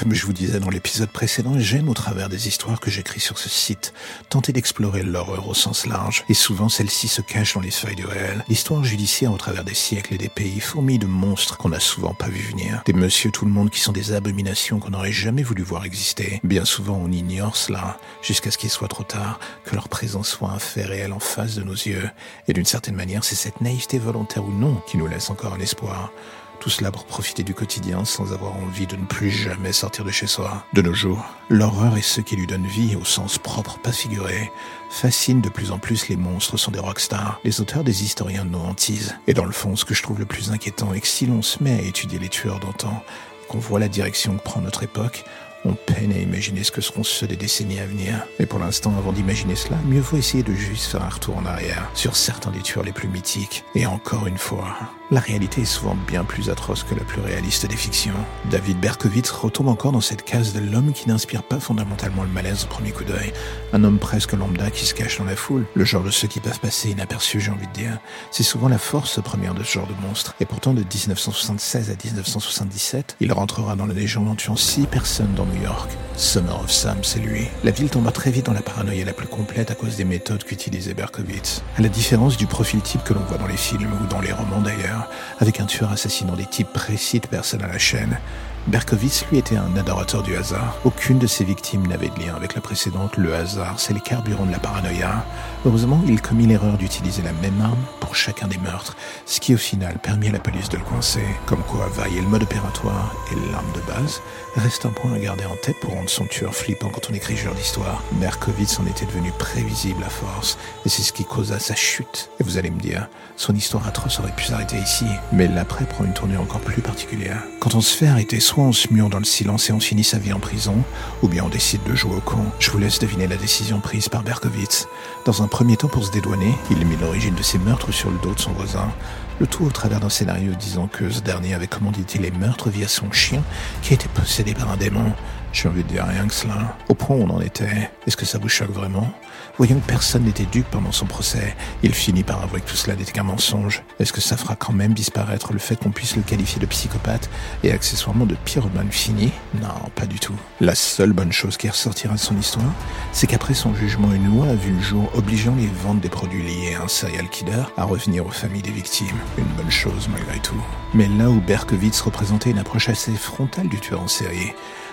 Comme 0.07 0.15
je 0.15 0.25
vous 0.25 0.33
disais 0.33 0.61
dans 0.61 0.71
l'épisode 0.71 1.11
précédent, 1.11 1.59
j'aime 1.59 1.89
au 1.89 1.93
travers 1.93 2.29
des 2.29 2.47
histoires 2.47 2.79
que 2.79 2.93
j'écris 2.93 3.19
sur 3.19 3.39
ce 3.39 3.49
site 3.49 3.93
tenter 4.29 4.53
d'explorer 4.53 5.03
l'horreur 5.03 5.49
au 5.49 5.55
sens 5.55 5.85
large. 5.85 6.25
Et 6.29 6.35
souvent 6.35 6.69
celle-ci 6.69 7.09
se 7.09 7.23
cache 7.23 7.55
dans 7.55 7.61
les 7.61 7.73
feuilles 7.73 7.97
de 7.97 8.07
réel. 8.07 8.45
L'histoire 8.49 8.85
judiciaire 8.85 9.33
au 9.33 9.37
travers 9.37 9.65
des 9.65 9.75
siècles 9.75 10.15
et 10.15 10.19
des 10.19 10.29
pays 10.29 10.61
fourmille 10.61 11.01
de 11.01 11.09
monstres 11.09 11.57
qu'on 11.57 11.71
n'a 11.71 11.81
souvent 11.81 12.15
pas 12.15 12.29
vu 12.29 12.39
venir. 12.39 12.85
Des 12.87 12.93
monsieur 12.93 13.33
tout 13.33 13.47
le 13.47 13.51
monde 13.51 13.69
qui 13.69 13.81
sont 13.81 13.91
des 13.91 14.13
abominations 14.13 14.79
qu'on 14.79 14.91
n'aurait 14.91 15.11
jamais 15.11 15.43
voulu 15.43 15.65
voir 15.65 15.85
exister. 15.85 16.41
Bien 16.45 16.65
souvent 16.65 17.01
on 17.03 17.11
ignore 17.11 17.57
cela 17.57 17.99
jusqu'à 18.23 18.53
ce 18.53 18.59
qu'il 18.59 18.71
soit 18.71 18.87
trop 18.87 19.03
tard, 19.03 19.41
que 19.65 19.75
leur 19.75 19.89
présence 19.89 20.29
soit 20.29 20.51
un 20.51 20.61
fait 20.61 20.85
réel 20.85 21.13
en 21.13 21.19
face 21.19 21.57
de 21.57 21.65
nos 21.65 21.73
yeux. 21.73 22.09
Et 22.47 22.53
d'une 22.53 22.65
certaine 22.65 22.95
manière 22.95 23.25
c'est 23.25 23.35
cette 23.35 23.61
naïveté 23.61 23.99
volontaire 23.99 24.45
ou 24.45 24.53
non 24.53 24.81
qui 24.87 24.99
nous 24.99 25.09
laisse 25.09 25.31
encore 25.31 25.55
un 25.55 25.59
espoir. 25.61 26.13
Tout 26.61 26.71
cela 26.71 26.91
pour 26.91 27.05
profiter 27.05 27.43
du 27.43 27.55
quotidien 27.55 28.05
sans 28.05 28.33
avoir 28.33 28.57
envie 28.57 28.87
de 28.87 28.97
ne 28.97 29.05
plus 29.05 29.31
jamais 29.31 29.73
sortir 29.73 30.05
de 30.05 30.11
chez 30.11 30.27
soi. 30.27 30.65
De 30.73 30.83
nos 30.83 30.95
jours, 30.95 31.25
l'horreur 31.49 31.97
et 31.97 32.03
ceux 32.03 32.23
qui 32.23 32.37
lui 32.37 32.47
donnent 32.47 32.67
vie 32.67 32.97
au 32.97 33.05
sens 33.05 33.39
propre, 33.39 33.79
pas 33.79 33.93
figuré, 33.93 34.51
fascinent 34.91 35.41
de 35.41 35.49
plus 35.49 35.71
en 35.71 35.79
plus 35.79 36.09
les 36.09 36.17
monstres 36.17 36.57
sont 36.57 36.71
des 36.71 36.79
rockstars. 36.79 37.41
Les 37.45 37.61
auteurs 37.61 37.85
des 37.85 38.03
historiens 38.05 38.45
nous 38.45 38.59
hantisent. 38.59 39.17
Et 39.27 39.35
dans 39.35 39.45
le 39.45 39.53
fond, 39.53 39.77
ce 39.77 39.85
que 39.85 39.95
je 39.95 40.03
trouve 40.03 40.19
le 40.19 40.27
plus 40.27 40.51
inquiétant 40.51 40.93
est 40.93 41.01
que 41.01 41.07
si 41.07 41.27
l'on 41.27 41.43
se 41.43 41.63
met 41.63 41.79
à 41.79 41.83
étudier 41.83 42.19
les 42.19 42.29
tueurs 42.29 42.61
d'antan, 42.61 43.03
qu'on 43.49 43.59
voit 43.59 43.81
la 43.81 43.89
direction 43.89 44.37
que 44.37 44.43
prend 44.43 44.61
notre 44.61 44.83
époque, 44.83 45.25
on 45.67 45.75
peine 45.75 46.13
à 46.13 46.19
imaginer 46.19 46.65
ce 46.65 46.71
que 46.71 46.81
seront 46.81 47.03
ceux 47.03 47.27
des 47.27 47.37
décennies 47.37 47.81
à 47.81 47.87
venir. 47.87 48.27
Mais 48.39 48.47
pour 48.47 48.59
l'instant, 48.59 48.95
avant 48.97 49.13
d'imaginer 49.13 49.57
cela, 49.57 49.77
mieux 49.87 50.01
vaut 50.01 50.17
essayer 50.17 50.43
de 50.43 50.55
juste 50.55 50.87
faire 50.87 51.03
un 51.03 51.09
retour 51.09 51.37
en 51.37 51.47
arrière 51.47 51.89
sur 51.95 52.17
certains 52.17 52.51
des 52.51 52.61
tueurs 52.61 52.85
les 52.85 52.93
plus 52.93 53.09
mythiques. 53.09 53.65
Et 53.75 53.87
encore 53.87 54.27
une 54.27 54.39
fois, 54.39 54.77
la 55.11 55.21
réalité 55.21 55.63
est 55.63 55.67
souvent 55.67 55.97
bien 56.07 56.25
plus 56.25 56.51
atroce 56.51 56.85
que 56.85 56.95
la 56.95 57.05
plus 57.05 57.21
réaliste 57.21 57.67
des 57.67 57.77
fictions. 57.77 58.15
David 58.51 58.81
Berkowitz 58.81 59.31
retombe 59.31 59.69
encore 59.69 59.93
dans 59.93 60.01
cette 60.01 60.25
case 60.25 60.53
de 60.53 60.61
l'homme 60.61 60.93
qui 60.93 61.09
n'inspire 61.09 61.43
pas 61.43 61.61
fondamentalement 61.61 62.23
le 62.23 62.29
malaise 62.29 62.65
au 62.65 62.67
premier 62.69 62.93
coup 62.93 63.05
d'œil. 63.05 63.33
Un 63.73 63.85
homme 63.85 63.99
presque 63.99 64.33
lambda 64.33 64.71
qui 64.71 64.85
se 64.85 64.95
cache 64.95 65.19
dans 65.19 65.25
la 65.25 65.37
foule. 65.37 65.67
Le 65.75 65.85
genre 65.85 66.03
de 66.03 66.11
ceux 66.11 66.29
qui 66.29 66.41
peuvent 66.41 66.61
passer 66.61 66.91
inaperçus, 66.91 67.41
j'ai 67.41 67.51
envie 67.51 67.67
de 67.67 67.73
dire. 67.73 67.99
C'est 68.31 68.43
souvent 68.43 68.69
la 68.69 68.79
force 68.79 69.21
première 69.23 69.55
de 69.55 69.63
ce 69.63 69.73
genre 69.73 69.87
de 69.87 70.07
monstre. 70.07 70.35
Et 70.41 70.45
pourtant, 70.45 70.75
de 70.75 70.81
1976 70.81 71.91
à 71.91 71.95
1977, 72.05 73.17
il 73.21 73.33
rentrera 73.33 73.77
dans 73.77 73.87
la 73.87 73.95
légende 73.95 74.29
en 74.29 74.35
tuant 74.35 74.57
six 74.57 74.87
personnes 74.87 75.35
dans 75.35 75.47
New 75.57 75.63
York. 75.63 75.91
Summer 76.17 76.59
of 76.61 76.71
Sam, 76.71 76.99
c'est 77.03 77.19
lui. 77.19 77.47
La 77.63 77.71
ville 77.71 77.91
tomba 77.91 78.11
très 78.11 78.31
vite 78.31 78.47
dans 78.47 78.53
la 78.53 78.63
paranoïa 78.63 79.05
la 79.05 79.13
plus 79.13 79.27
complète 79.27 79.71
à 79.71 79.75
cause 79.75 79.97
des 79.97 80.05
méthodes 80.05 80.45
qu'utilisait 80.45 80.95
Berkowitz. 80.95 81.63
À 81.77 81.83
la 81.83 81.89
différence 81.89 82.37
du 82.37 82.47
profil 82.47 82.81
type 82.81 83.05
que 83.05 83.13
l'on 83.13 83.21
voit 83.21 83.37
dans 83.39 83.47
les 83.47 83.57
films 83.57 83.93
ou 84.03 84.07
dans 84.07 84.21
les 84.21 84.33
romans 84.33 84.63
d'ailleurs, 84.63 85.11
avec 85.41 85.61
un 85.61 85.67
tueur 85.67 85.93
assassinant 85.93 86.35
des 86.35 86.47
types 86.47 86.73
précis 86.73 87.21
de 87.21 87.27
personnes 87.27 87.63
à 87.63 87.69
la 87.69 87.79
chaîne. 87.79 88.19
Berkowitz, 88.67 89.27
lui, 89.31 89.39
était 89.39 89.57
un 89.57 89.77
adorateur 89.77 90.23
du 90.23 90.37
hasard. 90.37 90.79
Aucune 90.85 91.19
de 91.19 91.27
ses 91.27 91.45
victimes 91.45 91.87
n'avait 91.87 92.09
de 92.09 92.19
lien 92.19 92.35
avec 92.35 92.55
la 92.55 92.61
précédente. 92.61 93.17
Le 93.17 93.35
hasard, 93.35 93.79
c'est 93.79 93.93
les 93.93 94.01
carburants 94.01 94.47
de 94.47 94.53
la 94.53 94.59
paranoïa. 94.59 95.25
Heureusement, 95.67 96.01
il 96.07 96.23
commit 96.23 96.47
l'erreur 96.47 96.79
d'utiliser 96.79 97.23
la 97.23 97.33
même 97.33 97.61
arme 97.61 97.83
pour 97.99 98.15
chacun 98.15 98.47
des 98.47 98.57
meurtres, 98.59 98.97
ce 99.27 99.41
qui 99.41 99.53
au 99.53 99.57
final 99.59 99.99
permit 99.99 100.29
à 100.29 100.33
la 100.33 100.39
police 100.39 100.69
de 100.69 100.77
le 100.77 100.85
coincer. 100.85 101.25
Comme 101.45 101.65
quoi, 101.65 101.89
varier 101.89 102.21
le 102.21 102.29
mode 102.29 102.45
opératoire 102.45 103.13
et 103.33 103.51
l'arme 103.51 103.73
de 103.75 103.81
base 103.93 104.23
reste 104.55 104.87
un 104.87 104.91
point 104.91 105.13
à 105.13 105.19
garder 105.19 105.45
en 105.45 105.57
tête 105.57 105.81
pour 105.81 105.93
rendre 105.93 106.09
son 106.09 106.25
tueur 106.27 106.55
flippant 106.55 106.89
quand 106.89 107.11
on 107.11 107.15
écrit 107.15 107.37
ce 107.37 107.43
genre 107.43 107.55
d'histoire. 107.55 108.01
Berkowitz 108.13 108.79
en 108.79 108.87
était 108.87 109.07
devenu 109.07 109.33
prévisible 109.41 110.05
à 110.05 110.09
force, 110.09 110.57
et 110.85 110.89
c'est 110.89 111.03
ce 111.03 111.13
qui 111.13 111.25
causa 111.25 111.59
sa 111.59 111.75
chute. 111.75 112.31
Et 112.39 112.45
vous 112.45 112.59
allez 112.59 112.71
me 112.71 112.81
dire, 112.81 113.09
son 113.37 113.53
histoire 113.53 113.89
atroce 113.89 114.21
aurait 114.21 114.37
pu 114.37 114.45
s'arrêter 114.45 114.77
ici, 114.77 115.07
mais 115.33 115.49
l'après 115.49 115.85
prend 115.85 116.05
une 116.05 116.15
tournure 116.15 116.43
encore 116.43 116.61
plus 116.61 116.81
particulière. 116.81 117.43
Quand 117.59 117.75
on 117.75 117.81
se 117.81 117.97
fait 117.97 118.07
arrêter, 118.07 118.39
soit 118.39 118.63
on 118.63 118.73
se 118.73 118.93
mure 118.93 119.11
dans 119.11 119.19
le 119.19 119.25
silence 119.25 119.69
et 119.69 119.73
on 119.73 119.81
finit 119.81 120.05
sa 120.05 120.19
vie 120.19 120.33
en 120.33 120.39
prison, 120.39 120.77
ou 121.23 121.29
bien 121.29 121.43
on 121.43 121.49
décide 121.49 121.83
de 121.83 121.97
jouer 121.97 122.15
au 122.15 122.21
con. 122.21 122.45
Je 122.61 122.71
vous 122.71 122.79
laisse 122.79 123.01
deviner 123.01 123.27
la 123.27 123.37
décision 123.37 123.81
prise 123.81 124.09
par 124.09 124.23
Berkowitz. 124.23 124.87
Dans 125.25 125.43
un 125.43 125.49
premier 125.57 125.79
temps, 125.79 125.89
pour 125.89 126.05
se 126.05 126.11
dédouaner, 126.11 126.55
il 126.71 126.85
mit 126.85 126.99
l'origine 127.01 127.35
de 127.35 127.43
ses 127.43 127.57
meurtres 127.57 127.91
sur 127.91 128.11
le 128.11 128.19
dos 128.19 128.35
de 128.35 128.39
son 128.39 128.53
voisin, 128.53 128.93
le 129.41 129.47
tout 129.47 129.65
au 129.65 129.71
travers 129.71 130.01
d'un 130.01 130.11
scénario 130.11 130.53
disant 130.53 130.87
que 130.87 131.09
ce 131.09 131.21
dernier 131.21 131.55
avait 131.55 131.67
commandité 131.67 132.19
les 132.19 132.31
meurtres 132.31 132.69
via 132.69 132.87
son 132.87 133.11
chien 133.11 133.43
qui 133.81 133.95
était 133.95 134.11
possédé 134.11 134.53
par 134.53 134.71
un 134.71 134.77
démon. 134.77 135.15
J'ai 135.57 135.71
envie 135.71 135.85
de 135.85 135.89
dire 135.89 136.05
rien 136.05 136.27
que 136.27 136.35
cela? 136.35 136.77
Au 136.91 136.95
point 136.95 137.17
où 137.17 137.23
on 137.23 137.31
en 137.31 137.41
était, 137.41 137.91
est-ce 138.07 138.19
que 138.19 138.27
ça 138.27 138.37
vous 138.37 138.51
choque 138.51 138.73
vraiment? 138.73 139.11
Voyant 139.57 139.77
que 139.77 139.87
personne 139.87 140.25
n'était 140.25 140.45
dupe 140.45 140.67
pendant 140.71 140.93
son 140.93 141.07
procès, 141.07 141.57
il 141.83 141.95
finit 141.95 142.25
par 142.25 142.43
avouer 142.43 142.61
que 142.61 142.69
tout 142.69 142.77
cela 142.77 142.95
n'était 142.95 143.13
qu'un 143.13 143.23
mensonge. 143.23 143.83
Est-ce 143.99 144.13
que 144.13 144.21
ça 144.21 144.37
fera 144.37 144.55
quand 144.55 144.75
même 144.75 144.93
disparaître 144.93 145.55
le 145.55 145.59
fait 145.59 145.77
qu'on 145.77 145.93
puisse 145.93 146.15
le 146.15 146.21
qualifier 146.21 146.61
de 146.61 146.67
psychopathe 146.67 147.31
et 147.65 147.73
accessoirement 147.73 148.27
de 148.27 148.35
pyromane 148.35 148.93
fini 148.93 149.33
Non, 149.55 149.89
pas 149.95 150.05
du 150.05 150.19
tout. 150.19 150.35
La 150.61 150.75
seule 150.75 151.15
bonne 151.15 151.33
chose 151.33 151.57
qui 151.57 151.71
ressortira 151.71 152.13
de 152.13 152.21
son 152.21 152.37
histoire, 152.37 152.75
c'est 153.13 153.27
qu'après 153.27 153.55
son 153.55 153.75
jugement, 153.75 154.13
une 154.13 154.29
loi 154.37 154.49
a 154.49 154.55
vu 154.55 154.73
le 154.73 154.83
jour 154.83 155.11
obligeant 155.15 155.55
les 155.57 155.69
ventes 155.69 156.01
des 156.01 156.11
produits 156.11 156.43
liés 156.43 156.75
à 156.79 156.83
un 156.83 156.89
serial 156.89 157.31
killer 157.31 157.65
à 157.79 157.85
revenir 157.85 158.27
aux 158.27 158.31
familles 158.31 158.61
des 158.61 158.73
victimes. 158.73 159.07
Une 159.39 159.45
bonne 159.57 159.71
chose 159.71 160.07
malgré 160.13 160.39
tout. 160.41 160.63
Mais 160.93 161.09
là 161.09 161.31
où 161.31 161.41
Berkowitz 161.41 162.03
représentait 162.03 162.51
une 162.51 162.59
approche 162.59 162.91
assez 162.91 163.13
frontale 163.13 163.69
du 163.69 163.81
tueur 163.81 164.03
en 164.03 164.09
série, 164.09 164.53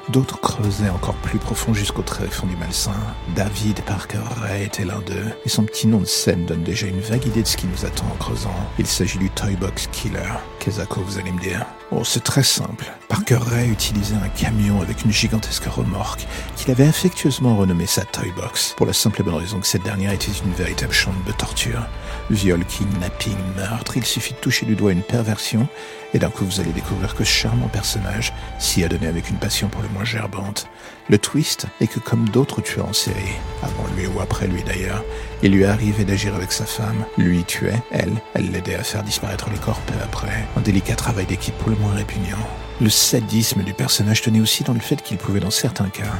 D'autres 0.09 0.41
creusaient 0.41 0.89
encore 0.89 1.15
plus 1.15 1.39
profond 1.39 1.73
jusqu'au 1.73 2.01
tréfonds 2.01 2.47
du 2.47 2.57
malsain. 2.57 2.91
David 3.35 3.81
Parker 3.85 4.19
Ray 4.41 4.65
était 4.65 4.83
l'un 4.83 4.99
d'eux, 4.99 5.31
et 5.45 5.49
son 5.49 5.63
petit 5.63 5.87
nom 5.87 5.99
de 5.99 6.05
scène 6.05 6.45
donne 6.45 6.61
déjà 6.61 6.87
une 6.87 6.99
vague 6.99 7.25
idée 7.25 7.41
de 7.41 7.47
ce 7.47 7.55
qui 7.55 7.67
nous 7.67 7.85
attend 7.85 8.05
en 8.07 8.17
creusant. 8.17 8.53
Il 8.77 8.85
s'agit 8.85 9.17
du 9.17 9.29
Toy 9.29 9.55
Box 9.55 9.87
Killer. 9.93 10.19
Qu'est-ce 10.59 10.81
vous 10.93 11.17
allez 11.19 11.31
me 11.31 11.39
dire 11.39 11.65
Oh, 11.91 12.03
c'est 12.03 12.23
très 12.23 12.43
simple. 12.43 12.85
Parker 13.07 13.37
Ray 13.39 13.69
utilisait 13.69 14.15
un 14.15 14.29
camion 14.29 14.81
avec 14.81 15.05
une 15.05 15.11
gigantesque 15.11 15.65
remorque 15.65 16.25
qu'il 16.57 16.71
avait 16.71 16.87
affectueusement 16.87 17.55
renommée 17.55 17.85
sa 17.85 18.03
Toy 18.03 18.31
Box, 18.35 18.73
pour 18.75 18.85
la 18.85 18.93
simple 18.93 19.21
et 19.21 19.23
bonne 19.23 19.35
raison 19.35 19.59
que 19.59 19.67
cette 19.67 19.83
dernière 19.83 20.11
était 20.11 20.31
une 20.43 20.53
véritable 20.53 20.93
chambre 20.93 21.23
de 21.25 21.31
torture. 21.31 21.85
Viol, 22.29 22.65
kidnapping, 22.65 23.37
meurtre, 23.55 23.95
il 23.95 24.05
suffit 24.05 24.33
de 24.33 24.39
toucher 24.39 24.65
du 24.65 24.75
doigt 24.75 24.91
une 24.91 25.01
perversion 25.01 25.67
et 26.13 26.19
d'un 26.19 26.29
coup 26.29 26.45
vous 26.45 26.59
allez 26.59 26.71
découvrir 26.71 27.15
que 27.15 27.23
ce 27.23 27.31
charmant 27.31 27.67
personnage 27.67 28.33
s'y 28.59 28.83
a 28.83 28.87
donné 28.87 29.07
avec 29.07 29.29
une 29.29 29.37
passion 29.37 29.67
pour 29.67 29.81
le 29.81 29.89
moins 29.89 30.03
gerbante. 30.03 30.67
Le 31.09 31.17
twist 31.17 31.65
est 31.81 31.87
que 31.87 31.99
comme 31.99 32.29
d'autres 32.29 32.61
tueurs 32.61 32.87
en 32.87 32.93
série, 32.93 33.37
avant 33.61 33.85
lui 33.95 34.07
ou 34.07 34.19
après 34.21 34.47
lui 34.47 34.63
d'ailleurs, 34.63 35.03
il 35.41 35.51
lui 35.51 35.65
arrivait 35.65 36.05
d'agir 36.05 36.35
avec 36.35 36.51
sa 36.51 36.65
femme. 36.65 37.05
Lui 37.17 37.43
tuait, 37.43 37.81
elle, 37.91 38.13
elle 38.33 38.51
l'aidait 38.51 38.75
à 38.75 38.83
faire 38.83 39.03
disparaître 39.03 39.49
les 39.49 39.57
corps 39.57 39.81
peu 39.81 39.95
après. 40.03 40.47
Un 40.55 40.61
délicat 40.61 40.95
travail 40.95 41.25
d'équipe 41.25 41.57
pour 41.57 41.69
le 41.69 41.75
moins 41.75 41.93
répugnant. 41.93 42.37
Le 42.81 42.89
sadisme 42.89 43.63
du 43.63 43.73
personnage 43.73 44.21
tenait 44.21 44.41
aussi 44.41 44.63
dans 44.63 44.73
le 44.73 44.79
fait 44.79 45.01
qu'il 45.01 45.17
pouvait 45.17 45.39
dans 45.39 45.51
certains 45.51 45.89
cas 45.89 46.13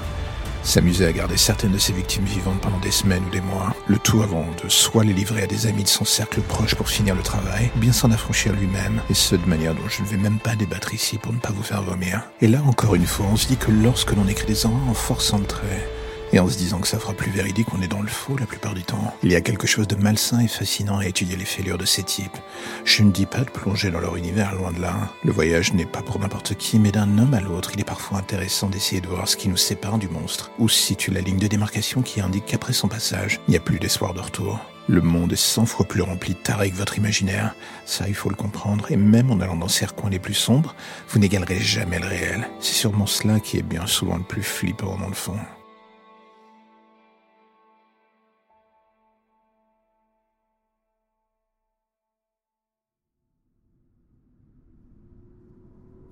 s'amuser 0.63 1.05
à 1.05 1.12
garder 1.12 1.38
certaines 1.38 1.72
de 1.72 1.77
ses 1.77 1.93
victimes 1.93 2.25
vivantes 2.25 2.62
pendant 2.62 2.79
des 2.79 2.91
semaines 2.91 3.24
ou 3.27 3.29
des 3.29 3.41
mois, 3.41 3.75
le 3.88 3.98
tout 3.98 4.22
avant 4.22 4.46
de 4.63 4.70
soit 4.70 5.03
les 5.03 5.13
livrer 5.13 5.43
à 5.43 5.48
des 5.48 5.67
amis 5.67 5.84
de 5.84 5.88
son 5.88 6.05
cercle 6.05 6.41
proche 6.41 6.75
pour 6.75 6.89
finir 6.89 7.15
le 7.15 7.22
travail, 7.22 7.72
ou 7.75 7.79
bien 7.79 7.91
s'en 7.91 8.12
affranchir 8.12 8.53
lui-même, 8.53 9.01
et 9.10 9.13
ce 9.13 9.36
de 9.36 9.46
manière 9.46 9.75
dont 9.75 9.89
je 9.89 10.01
ne 10.01 10.08
vais 10.08 10.17
même 10.17 10.39
pas 10.39 10.55
débattre 10.55 10.93
ici 10.93 11.17
pour 11.17 11.34
ne 11.34 11.39
pas 11.39 11.51
vous 11.51 11.63
faire 11.63 11.82
vomir. 11.82 12.24
Et 12.41 12.48
là 12.48 12.62
encore 12.65 12.96
une 12.96 13.05
fois, 13.05 13.27
on 13.32 13.36
se 13.36 13.48
dit 13.48 13.58
que 13.58 13.72
lorsque 13.72 14.13
l'on 14.13 14.27
écrit 14.27 14.48
des 14.48 14.65
horreurs 14.65 14.89
en 14.89 14.93
forçant 14.93 15.39
le 15.39 15.46
trait, 15.46 15.88
et 16.33 16.39
en 16.39 16.49
se 16.49 16.57
disant 16.57 16.79
que 16.79 16.87
ça 16.87 16.99
fera 16.99 17.13
plus 17.13 17.31
véridique, 17.31 17.67
on 17.73 17.81
est 17.81 17.87
dans 17.87 18.01
le 18.01 18.09
faux 18.09 18.35
la 18.37 18.47
plupart 18.47 18.73
du 18.73 18.83
temps. 18.83 19.15
Il 19.21 19.31
y 19.31 19.35
a 19.35 19.41
quelque 19.41 19.67
chose 19.67 19.87
de 19.87 19.95
malsain 19.95 20.39
et 20.39 20.47
fascinant 20.47 20.97
à 20.97 21.05
étudier 21.05 21.37
les 21.37 21.45
fêlures 21.45 21.77
de 21.77 21.85
ces 21.85 22.01
types. 22.01 22.37
Je 22.85 23.03
ne 23.03 23.11
dis 23.11 23.27
pas 23.27 23.41
de 23.41 23.51
plonger 23.51 23.91
dans 23.91 23.99
leur 23.99 24.15
univers, 24.15 24.55
loin 24.55 24.71
de 24.71 24.81
là. 24.81 25.13
Le 25.23 25.31
voyage 25.31 25.73
n'est 25.73 25.85
pas 25.85 26.01
pour 26.01 26.19
n'importe 26.19 26.55
qui, 26.55 26.79
mais 26.79 26.91
d'un 26.91 27.19
homme 27.19 27.35
à 27.35 27.39
l'autre, 27.39 27.71
il 27.75 27.79
est 27.79 27.85
parfois 27.85 28.17
intéressant 28.17 28.67
d'essayer 28.67 28.99
de 28.99 29.07
voir 29.07 29.27
ce 29.27 29.37
qui 29.37 29.47
nous 29.47 29.57
sépare 29.57 29.99
du 29.99 30.09
monstre, 30.09 30.51
ou 30.57 30.67
situe 30.67 31.11
la 31.11 31.21
ligne 31.21 31.37
de 31.37 31.47
démarcation 31.47 32.01
qui 32.01 32.19
indique 32.19 32.47
qu'après 32.47 32.73
son 32.73 32.87
passage, 32.87 33.39
il 33.47 33.51
n'y 33.51 33.57
a 33.57 33.61
plus 33.61 33.77
d'espoir 33.77 34.15
de 34.15 34.21
retour. 34.21 34.59
Le 34.89 35.01
monde 35.01 35.31
est 35.31 35.37
cent 35.37 35.65
fois 35.65 35.85
plus 35.85 36.01
rempli 36.01 36.33
de 36.33 36.39
tarés 36.39 36.71
que 36.71 36.75
votre 36.75 36.97
imaginaire. 36.97 37.55
Ça, 37.85 38.05
il 38.09 38.15
faut 38.15 38.29
le 38.29 38.35
comprendre. 38.35 38.91
Et 38.91 38.97
même 38.97 39.31
en 39.31 39.39
allant 39.39 39.55
dans 39.55 39.69
ces 39.69 39.85
recoins 39.85 40.09
les 40.09 40.19
plus 40.19 40.33
sombres, 40.33 40.75
vous 41.07 41.19
n'égalerez 41.19 41.59
jamais 41.59 41.99
le 41.99 42.07
réel. 42.07 42.49
C'est 42.59 42.73
sûrement 42.73 43.05
cela 43.05 43.39
qui 43.39 43.57
est 43.57 43.61
bien 43.61 43.87
souvent 43.87 44.17
le 44.17 44.23
plus 44.23 44.43
flippant 44.43 44.97
dans 44.97 45.07
le 45.07 45.13
fond. 45.13 45.37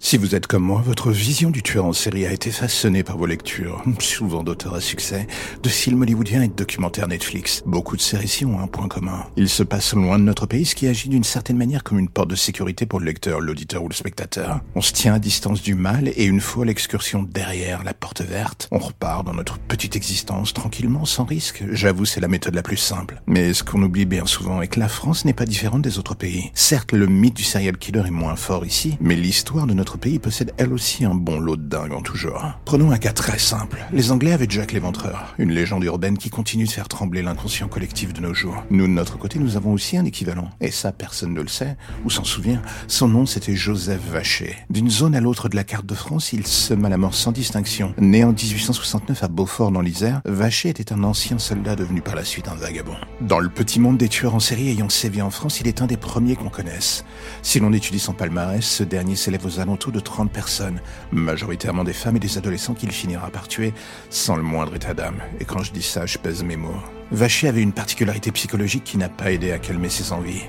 Si 0.04 0.18
vous 0.18 0.34
êtes 0.34 0.48
comme 0.48 0.64
moi, 0.64 0.82
votre 0.84 1.12
vision 1.12 1.52
du 1.52 1.62
tueur 1.62 1.86
en 1.86 1.94
série 1.94 2.26
a 2.26 2.34
été 2.34 2.50
façonnée 2.50 3.04
par 3.04 3.20
vos 3.20 3.28
lectures, 3.28 3.84
souvent 4.00 4.42
d'auteurs 4.42 4.74
à 4.74 4.82
succès, 4.82 5.28
de 5.62 5.70
films 5.70 6.02
hollywoodiens 6.02 6.42
et 6.42 6.48
de 6.48 6.56
documentaires 6.56 7.08
Netflix. 7.08 7.62
Beaucoup 7.68 7.96
de 7.96 8.02
ces 8.02 8.18
récits 8.18 8.46
ont 8.46 8.60
un 8.60 8.66
point 8.66 8.88
commun. 8.88 9.28
Ils 9.38 9.48
se 9.48 9.62
passent 9.62 9.94
loin 9.94 10.18
de 10.18 10.24
notre 10.24 10.48
pays, 10.48 10.66
ce 10.66 10.74
qui 10.74 10.88
agit 10.88 11.08
d'une 11.08 11.24
certaine 11.24 11.56
manière 11.56 11.84
comme 11.84 12.00
une 12.00 12.10
porte 12.10 12.32
de 12.32 12.36
sécurité 12.36 12.88
pour 12.88 13.00
le 13.00 13.06
lecteur, 13.06 13.42
l'auditeur 13.42 13.84
ou 13.84 13.90
le 13.90 13.94
spectateur. 13.94 14.62
On 14.74 14.82
se 14.82 14.92
tient 14.92 15.14
à 15.14 15.20
distance 15.20 15.62
du 15.62 15.76
mal 15.76 16.08
et 16.08 16.26
une 16.26 16.42
fois 16.42 16.66
l'excursion 16.66 17.22
derrière 17.22 17.84
la 17.84 17.94
porte 17.94 18.22
verte, 18.22 18.68
on 18.72 18.80
repart 18.80 19.24
dans 19.24 19.36
notre 19.36 19.60
petite 19.60 19.96
existence 19.96 20.52
tranquillement, 20.52 21.06
sans 21.06 21.26
risque. 21.26 21.64
J'avoue, 21.70 22.06
c'est 22.06 22.22
la 22.22 22.28
méthode 22.28 22.56
la 22.56 22.64
plus 22.64 22.76
simple. 22.76 23.22
Mais 23.28 23.54
ce 23.54 23.64
qu'on 23.64 23.84
oublie 23.84 24.06
bien 24.06 24.26
souvent 24.26 24.64
est 24.64 24.68
que 24.68 24.80
la 24.80 24.90
France 24.90 25.26
n'est 25.26 25.34
pas 25.34 25.46
différente 25.46 25.84
des 25.84 26.00
autres 26.00 26.16
pays. 26.16 26.50
Certes, 26.56 26.92
le 26.92 27.06
mythe 27.06 27.38
du 27.38 27.44
serial 27.44 27.78
killer 27.78 28.08
est 28.08 28.10
moins 28.10 28.36
fort 28.36 28.66
ici, 28.66 28.98
mais 29.00 29.16
l'histoire 29.16 29.68
de 29.68 29.74
notre 29.76 29.92
pays 30.02 30.18
possède 30.18 30.52
elle 30.58 30.74
aussi 30.74 31.06
un 31.06 31.14
bon 31.14 31.40
lot 31.40 31.56
de 31.56 31.62
dingue 31.62 31.94
en 31.94 32.02
tout 32.02 32.18
genre. 32.18 32.60
Prenons 32.66 32.92
un 32.92 32.98
cas 32.98 33.14
très 33.14 33.38
simple. 33.38 33.78
Les 33.94 34.12
Anglais 34.12 34.34
avaient 34.34 34.48
Jack 34.50 34.74
l'Éventreur, 34.74 35.36
une 35.38 35.52
légende 35.52 35.84
urbaine 35.84 36.18
qui 36.18 36.32
continue 36.32 36.66
de 36.66 36.72
faire 36.72 36.88
trembler 36.88 37.22
l'inconscient 37.22 37.68
collectif 37.68 38.12
de 38.12 38.20
nos 38.20 38.34
jours. 38.34 38.64
Nous, 38.72 38.88
de 38.88 38.92
notre 38.92 39.20
côté, 39.20 39.38
nous 39.38 39.58
avons 39.58 39.72
aussi 39.74 39.98
un 39.98 40.06
équivalent. 40.06 40.50
Et 40.60 40.72
ça, 40.72 40.92
personne 40.92 41.36
ne 41.36 41.42
le 41.42 41.48
sait, 41.48 41.78
ou 42.04 42.10
s'en 42.10 42.24
souvient. 42.24 42.64
Son 42.88 43.08
nom, 43.08 43.28
c'était 43.28 43.56
Joseph 43.56 44.02
Vacher. 44.12 44.58
D'une 44.72 44.90
zone 44.90 45.14
à 45.14 45.22
l'autre 45.22 45.50
de 45.50 45.56
la 45.56 45.64
carte 45.64 45.86
de 45.86 45.94
France, 45.94 46.34
il 46.34 46.48
sema 46.48 46.90
la 46.90 46.98
mort 46.98 47.14
sans 47.14 47.32
distinction. 47.32 47.94
Né 48.00 48.24
en 48.24 48.34
1869 48.34 49.24
à 49.24 49.28
Beaufort 49.28 49.72
dans 49.72 49.82
l'Isère, 49.82 50.22
Vacher 50.26 50.70
était 50.70 50.92
un 50.94 51.04
ancien 51.04 51.38
soldat 51.38 51.76
devenu 51.76 52.02
par 52.02 52.16
la 52.16 52.26
suite 52.26 52.48
un 52.48 52.56
vagabond. 52.56 52.96
Dans 53.22 53.40
le 53.40 53.50
petit 53.50 53.80
monde 53.80 53.98
des 53.98 54.10
tueurs 54.10 54.34
en 54.34 54.40
série 54.40 54.70
ayant 54.70 54.90
sévi 54.90 55.22
en 55.22 55.30
France, 55.30 55.62
il 55.62 55.68
est 55.68 55.84
un 55.84 55.88
des 55.88 55.98
premiers 55.98 56.36
qu'on 56.36 56.50
connaisse. 56.50 57.06
Si 57.44 57.60
l'on 57.60 57.72
étudie 57.72 58.00
son 58.00 58.14
palmarès, 58.14 58.66
ce 58.66 58.84
dernier 58.84 59.16
s'élève 59.16 59.46
aux 59.46 59.60
alentours 59.60 59.81
de 59.90 60.00
30 60.00 60.32
personnes, 60.32 60.80
majoritairement 61.12 61.84
des 61.84 61.94
femmes 61.94 62.18
et 62.18 62.20
des 62.20 62.38
adolescents 62.38 62.76
qu'il 62.76 62.92
finira 62.92 63.32
par 63.32 63.48
tuer 63.48 63.74
sans 64.12 64.36
le 64.36 64.44
moindre 64.44 64.76
état 64.76 64.94
d'âme. 64.94 65.22
Et 65.40 65.46
quand 65.46 65.64
je 65.64 65.72
dis 65.72 65.82
ça, 65.82 66.06
je 66.06 66.20
pèse 66.20 66.44
mes 66.44 66.58
mots. 66.58 66.76
Vacher 67.12 67.48
avait 67.48 67.62
une 67.62 67.74
particularité 67.74 68.32
psychologique 68.32 68.84
qui 68.84 68.98
n'a 68.98 69.10
pas 69.10 69.32
aidé 69.32 69.52
à 69.52 69.60
calmer 69.60 69.90
ses 69.90 70.14
envies. 70.14 70.44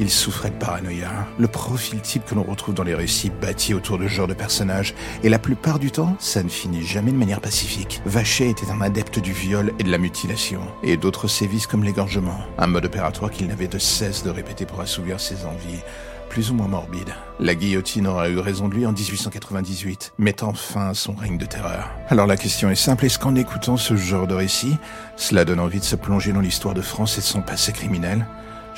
Il 0.00 0.10
souffrait 0.10 0.50
de 0.50 0.54
paranoïa, 0.54 1.10
le 1.38 1.48
profil 1.48 2.00
type 2.00 2.24
que 2.24 2.36
l'on 2.36 2.44
retrouve 2.44 2.74
dans 2.74 2.84
les 2.84 2.94
récits 2.94 3.30
bâtis 3.30 3.74
autour 3.74 3.98
de 3.98 4.06
ce 4.06 4.12
genre 4.12 4.28
de 4.28 4.34
personnages, 4.34 4.94
et 5.24 5.28
la 5.28 5.40
plupart 5.40 5.80
du 5.80 5.90
temps, 5.90 6.16
ça 6.20 6.42
ne 6.44 6.48
finit 6.48 6.84
jamais 6.84 7.10
de 7.10 7.16
manière 7.16 7.40
pacifique. 7.40 8.00
Vacher 8.06 8.48
était 8.48 8.70
un 8.70 8.80
adepte 8.80 9.18
du 9.18 9.32
viol 9.32 9.72
et 9.80 9.82
de 9.82 9.90
la 9.90 9.98
mutilation, 9.98 10.60
et 10.84 10.96
d'autres 10.96 11.26
sévices 11.26 11.66
comme 11.66 11.82
l'égorgement, 11.82 12.38
un 12.58 12.68
mode 12.68 12.84
opératoire 12.84 13.32
qu'il 13.32 13.48
n'avait 13.48 13.66
de 13.66 13.78
cesse 13.78 14.22
de 14.22 14.30
répéter 14.30 14.66
pour 14.66 14.80
assouvir 14.80 15.18
ses 15.18 15.44
envies, 15.44 15.82
plus 16.28 16.50
ou 16.50 16.54
moins 16.54 16.68
morbide. 16.68 17.14
La 17.40 17.54
guillotine 17.54 18.06
aura 18.06 18.28
eu 18.28 18.38
raison 18.38 18.68
de 18.68 18.74
lui 18.74 18.86
en 18.86 18.92
1898, 18.92 20.14
mettant 20.18 20.52
fin 20.52 20.90
à 20.90 20.94
son 20.94 21.12
règne 21.14 21.38
de 21.38 21.46
terreur. 21.46 21.90
Alors 22.08 22.26
la 22.26 22.36
question 22.36 22.70
est 22.70 22.74
simple, 22.74 23.06
est-ce 23.06 23.18
qu'en 23.18 23.34
écoutant 23.34 23.76
ce 23.76 23.96
genre 23.96 24.26
de 24.26 24.34
récit, 24.34 24.76
cela 25.16 25.44
donne 25.44 25.60
envie 25.60 25.80
de 25.80 25.84
se 25.84 25.96
plonger 25.96 26.32
dans 26.32 26.40
l'histoire 26.40 26.74
de 26.74 26.82
France 26.82 27.18
et 27.18 27.20
de 27.20 27.26
son 27.26 27.42
passé 27.42 27.72
criminel? 27.72 28.26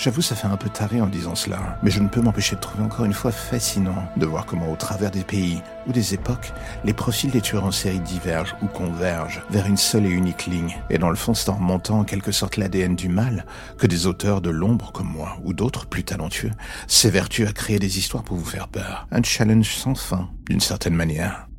J'avoue, 0.02 0.22
ça 0.22 0.34
fait 0.34 0.46
un 0.46 0.56
peu 0.56 0.70
taré 0.70 1.02
en 1.02 1.08
disant 1.08 1.34
cela, 1.34 1.78
mais 1.82 1.90
je 1.90 2.00
ne 2.00 2.08
peux 2.08 2.22
m'empêcher 2.22 2.56
de 2.56 2.60
trouver 2.62 2.82
encore 2.82 3.04
une 3.04 3.12
fois 3.12 3.30
fascinant 3.32 4.02
de 4.16 4.24
voir 4.24 4.46
comment 4.46 4.72
au 4.72 4.76
travers 4.76 5.10
des 5.10 5.24
pays 5.24 5.60
ou 5.86 5.92
des 5.92 6.14
époques, 6.14 6.54
les 6.84 6.94
profils 6.94 7.30
des 7.30 7.42
tueurs 7.42 7.66
en 7.66 7.70
série 7.70 8.00
divergent 8.00 8.56
ou 8.62 8.66
convergent 8.66 9.42
vers 9.50 9.66
une 9.66 9.76
seule 9.76 10.06
et 10.06 10.10
unique 10.10 10.46
ligne. 10.46 10.74
Et 10.88 10.96
dans 10.96 11.10
le 11.10 11.16
fond, 11.16 11.34
c'est 11.34 11.50
en 11.50 11.56
remontant 11.56 11.98
en 11.98 12.04
quelque 12.04 12.32
sorte 12.32 12.56
l'ADN 12.56 12.96
du 12.96 13.10
mal 13.10 13.44
que 13.76 13.86
des 13.86 14.06
auteurs 14.06 14.40
de 14.40 14.48
l'ombre 14.48 14.90
comme 14.90 15.12
moi 15.12 15.36
ou 15.44 15.52
d'autres 15.52 15.84
plus 15.84 16.02
talentueux 16.02 16.52
s'évertuent 16.86 17.46
à 17.46 17.52
créer 17.52 17.78
des 17.78 17.98
histoires 17.98 18.24
pour 18.24 18.38
vous 18.38 18.46
faire 18.46 18.68
peur. 18.68 19.06
Un 19.12 19.22
challenge 19.22 19.74
sans 19.74 19.94
fin, 19.94 20.30
d'une 20.48 20.60
certaine 20.60 20.94
manière. 20.94 21.49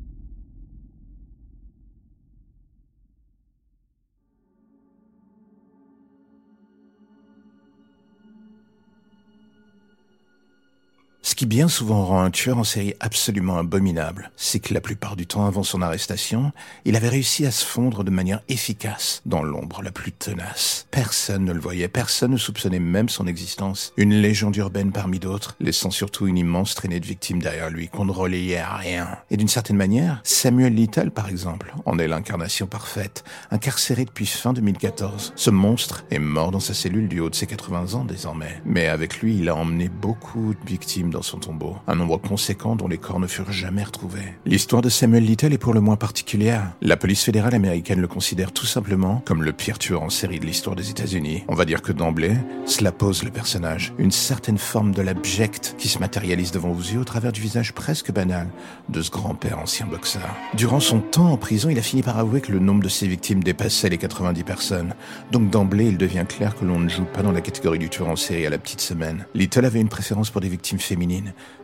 Qui 11.42 11.46
bien 11.46 11.66
souvent 11.66 12.04
rend 12.04 12.22
un 12.22 12.30
tueur 12.30 12.58
en 12.58 12.62
série 12.62 12.94
absolument 13.00 13.58
abominable, 13.58 14.30
c'est 14.36 14.60
que 14.60 14.72
la 14.72 14.80
plupart 14.80 15.16
du 15.16 15.26
temps 15.26 15.44
avant 15.44 15.64
son 15.64 15.82
arrestation, 15.82 16.52
il 16.84 16.94
avait 16.94 17.08
réussi 17.08 17.44
à 17.46 17.50
se 17.50 17.64
fondre 17.64 18.04
de 18.04 18.12
manière 18.12 18.42
efficace 18.48 19.22
dans 19.26 19.42
l'ombre 19.42 19.82
la 19.82 19.90
plus 19.90 20.12
tenace. 20.12 20.86
Personne 20.92 21.44
ne 21.44 21.52
le 21.52 21.58
voyait, 21.58 21.88
personne 21.88 22.30
ne 22.30 22.36
soupçonnait 22.36 22.78
même 22.78 23.08
son 23.08 23.26
existence. 23.26 23.92
Une 23.96 24.14
légende 24.14 24.54
urbaine 24.54 24.92
parmi 24.92 25.18
d'autres, 25.18 25.56
laissant 25.58 25.90
surtout 25.90 26.28
une 26.28 26.38
immense 26.38 26.76
traînée 26.76 27.00
de 27.00 27.06
victimes 27.06 27.42
derrière 27.42 27.70
lui 27.70 27.88
qu'on 27.88 28.04
ne 28.04 28.12
relayait 28.12 28.58
à 28.58 28.76
rien. 28.76 29.08
Et 29.32 29.36
d'une 29.36 29.48
certaine 29.48 29.76
manière, 29.76 30.20
Samuel 30.22 30.76
Little 30.76 31.10
par 31.10 31.28
exemple, 31.28 31.74
en 31.86 31.98
est 31.98 32.06
l'incarnation 32.06 32.68
parfaite, 32.68 33.24
incarcéré 33.50 34.04
depuis 34.04 34.26
fin 34.26 34.52
2014. 34.52 35.32
Ce 35.34 35.50
monstre 35.50 36.04
est 36.12 36.20
mort 36.20 36.52
dans 36.52 36.60
sa 36.60 36.72
cellule 36.72 37.08
du 37.08 37.18
haut 37.18 37.30
de 37.30 37.34
ses 37.34 37.48
80 37.48 37.94
ans 37.94 38.04
désormais. 38.04 38.62
Mais 38.64 38.86
avec 38.86 39.18
lui, 39.18 39.38
il 39.38 39.48
a 39.48 39.56
emmené 39.56 39.88
beaucoup 39.88 40.54
de 40.54 40.68
victimes 40.68 41.10
dans 41.10 41.22
son 41.22 41.31
tombeau, 41.38 41.76
un 41.86 41.94
nombre 41.94 42.18
conséquent 42.18 42.76
dont 42.76 42.88
les 42.88 42.98
corps 42.98 43.20
ne 43.20 43.26
furent 43.26 43.52
jamais 43.52 43.84
retrouvés. 43.84 44.34
L'histoire 44.46 44.82
de 44.82 44.88
Samuel 44.88 45.24
Little 45.24 45.52
est 45.52 45.58
pour 45.58 45.74
le 45.74 45.80
moins 45.80 45.96
particulière. 45.96 46.72
La 46.80 46.96
police 46.96 47.24
fédérale 47.24 47.54
américaine 47.54 48.00
le 48.00 48.08
considère 48.08 48.52
tout 48.52 48.66
simplement 48.66 49.22
comme 49.24 49.42
le 49.42 49.52
pire 49.52 49.78
tueur 49.78 50.02
en 50.02 50.10
série 50.10 50.40
de 50.40 50.46
l'histoire 50.46 50.76
des 50.76 50.90
États-Unis. 50.90 51.44
On 51.48 51.54
va 51.54 51.64
dire 51.64 51.82
que 51.82 51.92
d'emblée, 51.92 52.36
cela 52.66 52.92
pose 52.92 53.22
le 53.22 53.30
personnage, 53.30 53.92
une 53.98 54.10
certaine 54.10 54.58
forme 54.58 54.92
de 54.92 55.02
l'abject 55.02 55.74
qui 55.78 55.88
se 55.88 55.98
matérialise 55.98 56.52
devant 56.52 56.72
vos 56.72 56.82
yeux 56.82 57.00
au 57.00 57.04
travers 57.04 57.32
du 57.32 57.40
visage 57.40 57.72
presque 57.72 58.12
banal 58.12 58.48
de 58.88 59.02
ce 59.02 59.10
grand-père 59.10 59.58
ancien 59.58 59.86
boxeur. 59.86 60.34
Durant 60.54 60.80
son 60.80 61.00
temps 61.00 61.30
en 61.30 61.36
prison, 61.36 61.68
il 61.68 61.78
a 61.78 61.82
fini 61.82 62.02
par 62.02 62.18
avouer 62.18 62.40
que 62.40 62.52
le 62.52 62.58
nombre 62.58 62.82
de 62.82 62.88
ses 62.88 63.06
victimes 63.06 63.42
dépassait 63.42 63.88
les 63.88 63.98
90 63.98 64.42
personnes. 64.44 64.94
Donc 65.30 65.50
d'emblée, 65.50 65.86
il 65.86 65.98
devient 65.98 66.24
clair 66.28 66.56
que 66.56 66.64
l'on 66.64 66.78
ne 66.78 66.88
joue 66.88 67.04
pas 67.04 67.22
dans 67.22 67.32
la 67.32 67.40
catégorie 67.40 67.78
du 67.78 67.88
tueur 67.88 68.08
en 68.08 68.16
série 68.16 68.46
à 68.46 68.50
la 68.50 68.58
petite 68.58 68.80
semaine. 68.80 69.26
Little 69.34 69.64
avait 69.64 69.80
une 69.80 69.88
préférence 69.88 70.30
pour 70.30 70.40
des 70.40 70.48
victimes 70.48 70.78
féminines 70.78 71.11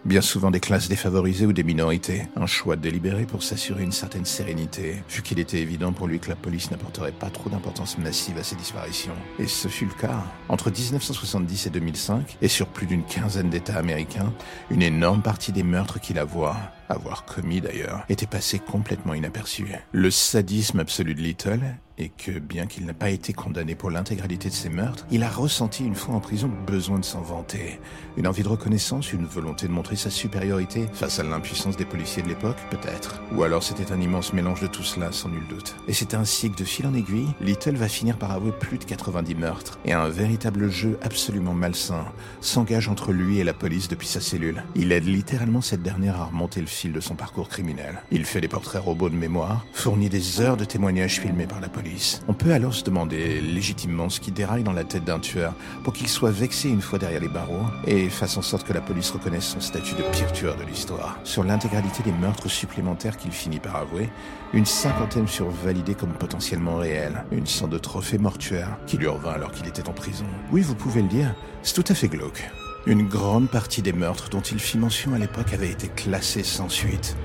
bien 0.04 0.20
souvent 0.20 0.50
des 0.50 0.60
classes 0.60 0.88
défavorisées 0.88 1.46
ou 1.46 1.52
des 1.52 1.62
minorités. 1.62 2.22
Un 2.36 2.46
choix 2.46 2.76
délibéré 2.76 3.24
pour 3.24 3.42
s'assurer 3.42 3.82
une 3.82 3.92
certaine 3.92 4.24
sérénité, 4.24 5.02
vu 5.08 5.22
qu'il 5.22 5.38
était 5.38 5.60
évident 5.60 5.92
pour 5.92 6.06
lui 6.06 6.18
que 6.18 6.28
la 6.28 6.36
police 6.36 6.70
n'apporterait 6.70 7.12
pas 7.12 7.30
trop 7.30 7.50
d'importance 7.50 7.98
massive 7.98 8.38
à 8.38 8.42
ces 8.42 8.56
disparitions. 8.56 9.14
Et 9.38 9.46
ce 9.46 9.68
fut 9.68 9.86
le 9.86 9.94
cas. 9.94 10.24
Entre 10.48 10.70
1970 10.70 11.66
et 11.66 11.70
2005, 11.70 12.36
et 12.42 12.48
sur 12.48 12.66
plus 12.66 12.86
d'une 12.86 13.04
quinzaine 13.04 13.50
d'États 13.50 13.78
américains, 13.78 14.32
une 14.70 14.82
énorme 14.82 15.22
partie 15.22 15.52
des 15.52 15.62
meurtres 15.62 16.00
qu'il 16.00 16.18
avoit, 16.18 16.56
avoir 16.88 17.24
commis 17.24 17.60
d'ailleurs, 17.60 18.04
était 18.08 18.26
passé 18.26 18.58
complètement 18.58 19.14
inaperçu. 19.14 19.66
Le 19.92 20.10
sadisme 20.10 20.80
absolu 20.80 21.14
de 21.14 21.20
Little 21.20 21.60
et 21.98 22.10
que, 22.10 22.38
bien 22.38 22.66
qu'il 22.66 22.86
n'ait 22.86 22.92
pas 22.92 23.10
été 23.10 23.32
condamné 23.32 23.74
pour 23.74 23.90
l'intégralité 23.90 24.48
de 24.48 24.54
ses 24.54 24.68
meurtres, 24.68 25.06
il 25.10 25.22
a 25.22 25.28
ressenti 25.28 25.84
une 25.84 25.94
fois 25.94 26.14
en 26.14 26.20
prison 26.20 26.48
le 26.48 26.66
besoin 26.66 26.98
de 26.98 27.04
s'en 27.04 27.20
vanter. 27.20 27.80
Une 28.16 28.26
envie 28.26 28.42
de 28.42 28.48
reconnaissance, 28.48 29.12
une 29.12 29.26
volonté 29.26 29.66
de 29.66 29.72
montrer 29.72 29.96
sa 29.96 30.10
supériorité 30.10 30.86
face 30.92 31.18
à 31.18 31.22
l'impuissance 31.22 31.76
des 31.76 31.84
policiers 31.84 32.22
de 32.22 32.28
l'époque, 32.28 32.56
peut-être. 32.70 33.20
Ou 33.34 33.42
alors 33.42 33.62
c'était 33.62 33.92
un 33.92 34.00
immense 34.00 34.32
mélange 34.32 34.60
de 34.60 34.66
tout 34.66 34.82
cela, 34.82 35.12
sans 35.12 35.28
nul 35.28 35.46
doute. 35.48 35.76
Et 35.88 35.92
c'est 35.92 36.14
ainsi 36.14 36.50
que 36.50 36.56
de 36.56 36.64
fil 36.64 36.86
en 36.86 36.94
aiguille, 36.94 37.28
Little 37.40 37.76
va 37.76 37.88
finir 37.88 38.18
par 38.18 38.32
avouer 38.32 38.52
plus 38.52 38.78
de 38.78 38.84
90 38.84 39.34
meurtres, 39.34 39.78
et 39.84 39.92
un 39.92 40.08
véritable 40.08 40.70
jeu 40.70 40.98
absolument 41.02 41.54
malsain 41.54 42.04
s'engage 42.40 42.88
entre 42.88 43.12
lui 43.12 43.38
et 43.38 43.44
la 43.44 43.54
police 43.54 43.88
depuis 43.88 44.08
sa 44.08 44.20
cellule. 44.20 44.62
Il 44.74 44.92
aide 44.92 45.06
littéralement 45.06 45.60
cette 45.60 45.82
dernière 45.82 46.20
à 46.20 46.24
remonter 46.26 46.60
le 46.60 46.66
fil 46.66 46.92
de 46.92 47.00
son 47.00 47.14
parcours 47.14 47.48
criminel. 47.48 48.02
Il 48.10 48.24
fait 48.24 48.40
des 48.40 48.48
portraits 48.48 48.82
robots 48.82 49.10
de 49.10 49.16
mémoire, 49.16 49.64
fournit 49.72 50.08
des 50.08 50.40
heures 50.40 50.56
de 50.56 50.64
témoignages 50.64 51.20
filmés 51.20 51.46
par 51.46 51.60
la 51.60 51.68
police, 51.68 51.87
on 52.28 52.32
peut 52.32 52.52
alors 52.52 52.74
se 52.74 52.84
demander 52.84 53.40
légitimement 53.40 54.08
ce 54.08 54.20
qui 54.20 54.30
déraille 54.30 54.62
dans 54.62 54.72
la 54.72 54.84
tête 54.84 55.04
d'un 55.04 55.18
tueur 55.18 55.54
pour 55.84 55.92
qu'il 55.92 56.08
soit 56.08 56.30
vexé 56.30 56.68
une 56.68 56.80
fois 56.80 56.98
derrière 56.98 57.20
les 57.20 57.28
barreaux 57.28 57.66
et 57.86 58.08
fasse 58.08 58.36
en 58.36 58.42
sorte 58.42 58.66
que 58.66 58.72
la 58.72 58.80
police 58.80 59.10
reconnaisse 59.10 59.46
son 59.46 59.60
statut 59.60 59.94
de 59.94 60.02
pire 60.12 60.32
tueur 60.32 60.56
de 60.56 60.64
l'histoire. 60.64 61.18
Sur 61.24 61.44
l'intégralité 61.44 62.02
des 62.02 62.12
meurtres 62.12 62.48
supplémentaires 62.48 63.16
qu'il 63.16 63.32
finit 63.32 63.60
par 63.60 63.76
avouer, 63.76 64.08
une 64.52 64.66
cinquantaine 64.66 65.28
furent 65.28 65.50
validés 65.50 65.94
comme 65.94 66.12
potentiellement 66.12 66.76
réels, 66.76 67.24
une 67.32 67.46
sorte 67.46 67.72
de 67.72 67.78
trophée 67.78 68.18
mortuaire 68.18 68.78
qui 68.86 68.96
lui 68.96 69.06
revint 69.06 69.32
alors 69.32 69.50
qu'il 69.50 69.66
était 69.66 69.88
en 69.88 69.92
prison. 69.92 70.26
Oui, 70.52 70.62
vous 70.62 70.74
pouvez 70.74 71.02
le 71.02 71.08
dire, 71.08 71.34
c'est 71.62 71.74
tout 71.74 71.92
à 71.92 71.94
fait 71.94 72.08
glauque. 72.08 72.50
Une 72.86 73.06
grande 73.06 73.50
partie 73.50 73.82
des 73.82 73.92
meurtres 73.92 74.30
dont 74.30 74.40
il 74.40 74.58
fit 74.58 74.78
mention 74.78 75.12
à 75.12 75.18
l'époque 75.18 75.52
avaient 75.52 75.70
été 75.70 75.88
classés 75.88 76.44
sans 76.44 76.68
suite. 76.68 77.16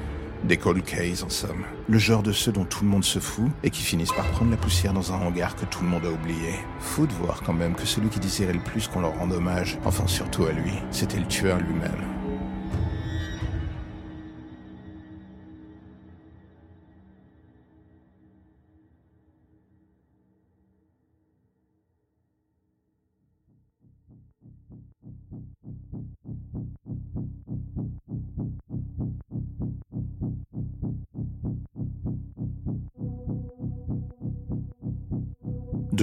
Des 0.44 0.58
cold 0.58 0.84
cases 0.84 1.24
en 1.24 1.30
somme. 1.30 1.64
Le 1.88 1.98
genre 1.98 2.22
de 2.22 2.34
ceux 2.34 2.52
dont 2.52 2.66
tout 2.66 2.84
le 2.84 2.90
monde 2.90 3.06
se 3.06 3.20
fout 3.20 3.50
et 3.64 3.70
qui 3.70 3.82
finissent 3.82 4.12
par 4.12 4.30
prendre 4.32 4.52
la 4.52 4.58
poussière 4.58 4.92
dans 4.92 5.14
un 5.14 5.16
hangar 5.16 5.56
que 5.56 5.64
tout 5.66 5.82
le 5.84 5.90
monde 5.90 6.06
a 6.06 6.12
oublié. 6.12 6.56
Faut 6.82 7.06
de 7.06 7.14
voir 7.14 7.42
quand 7.46 7.54
même 7.54 7.76
que 7.76 7.86
celui 7.86 8.10
qui 8.10 8.20
désirait 8.20 8.52
le 8.52 8.60
plus 8.60 8.90
qu'on 8.90 9.00
leur 9.00 9.18
rende 9.18 9.32
hommage, 9.32 9.78
enfin 9.86 10.06
surtout 10.06 10.46
à 10.46 10.52
lui, 10.52 10.74
c'était 10.92 11.20
le 11.20 11.28
tueur 11.28 11.60
lui-même. 11.60 12.23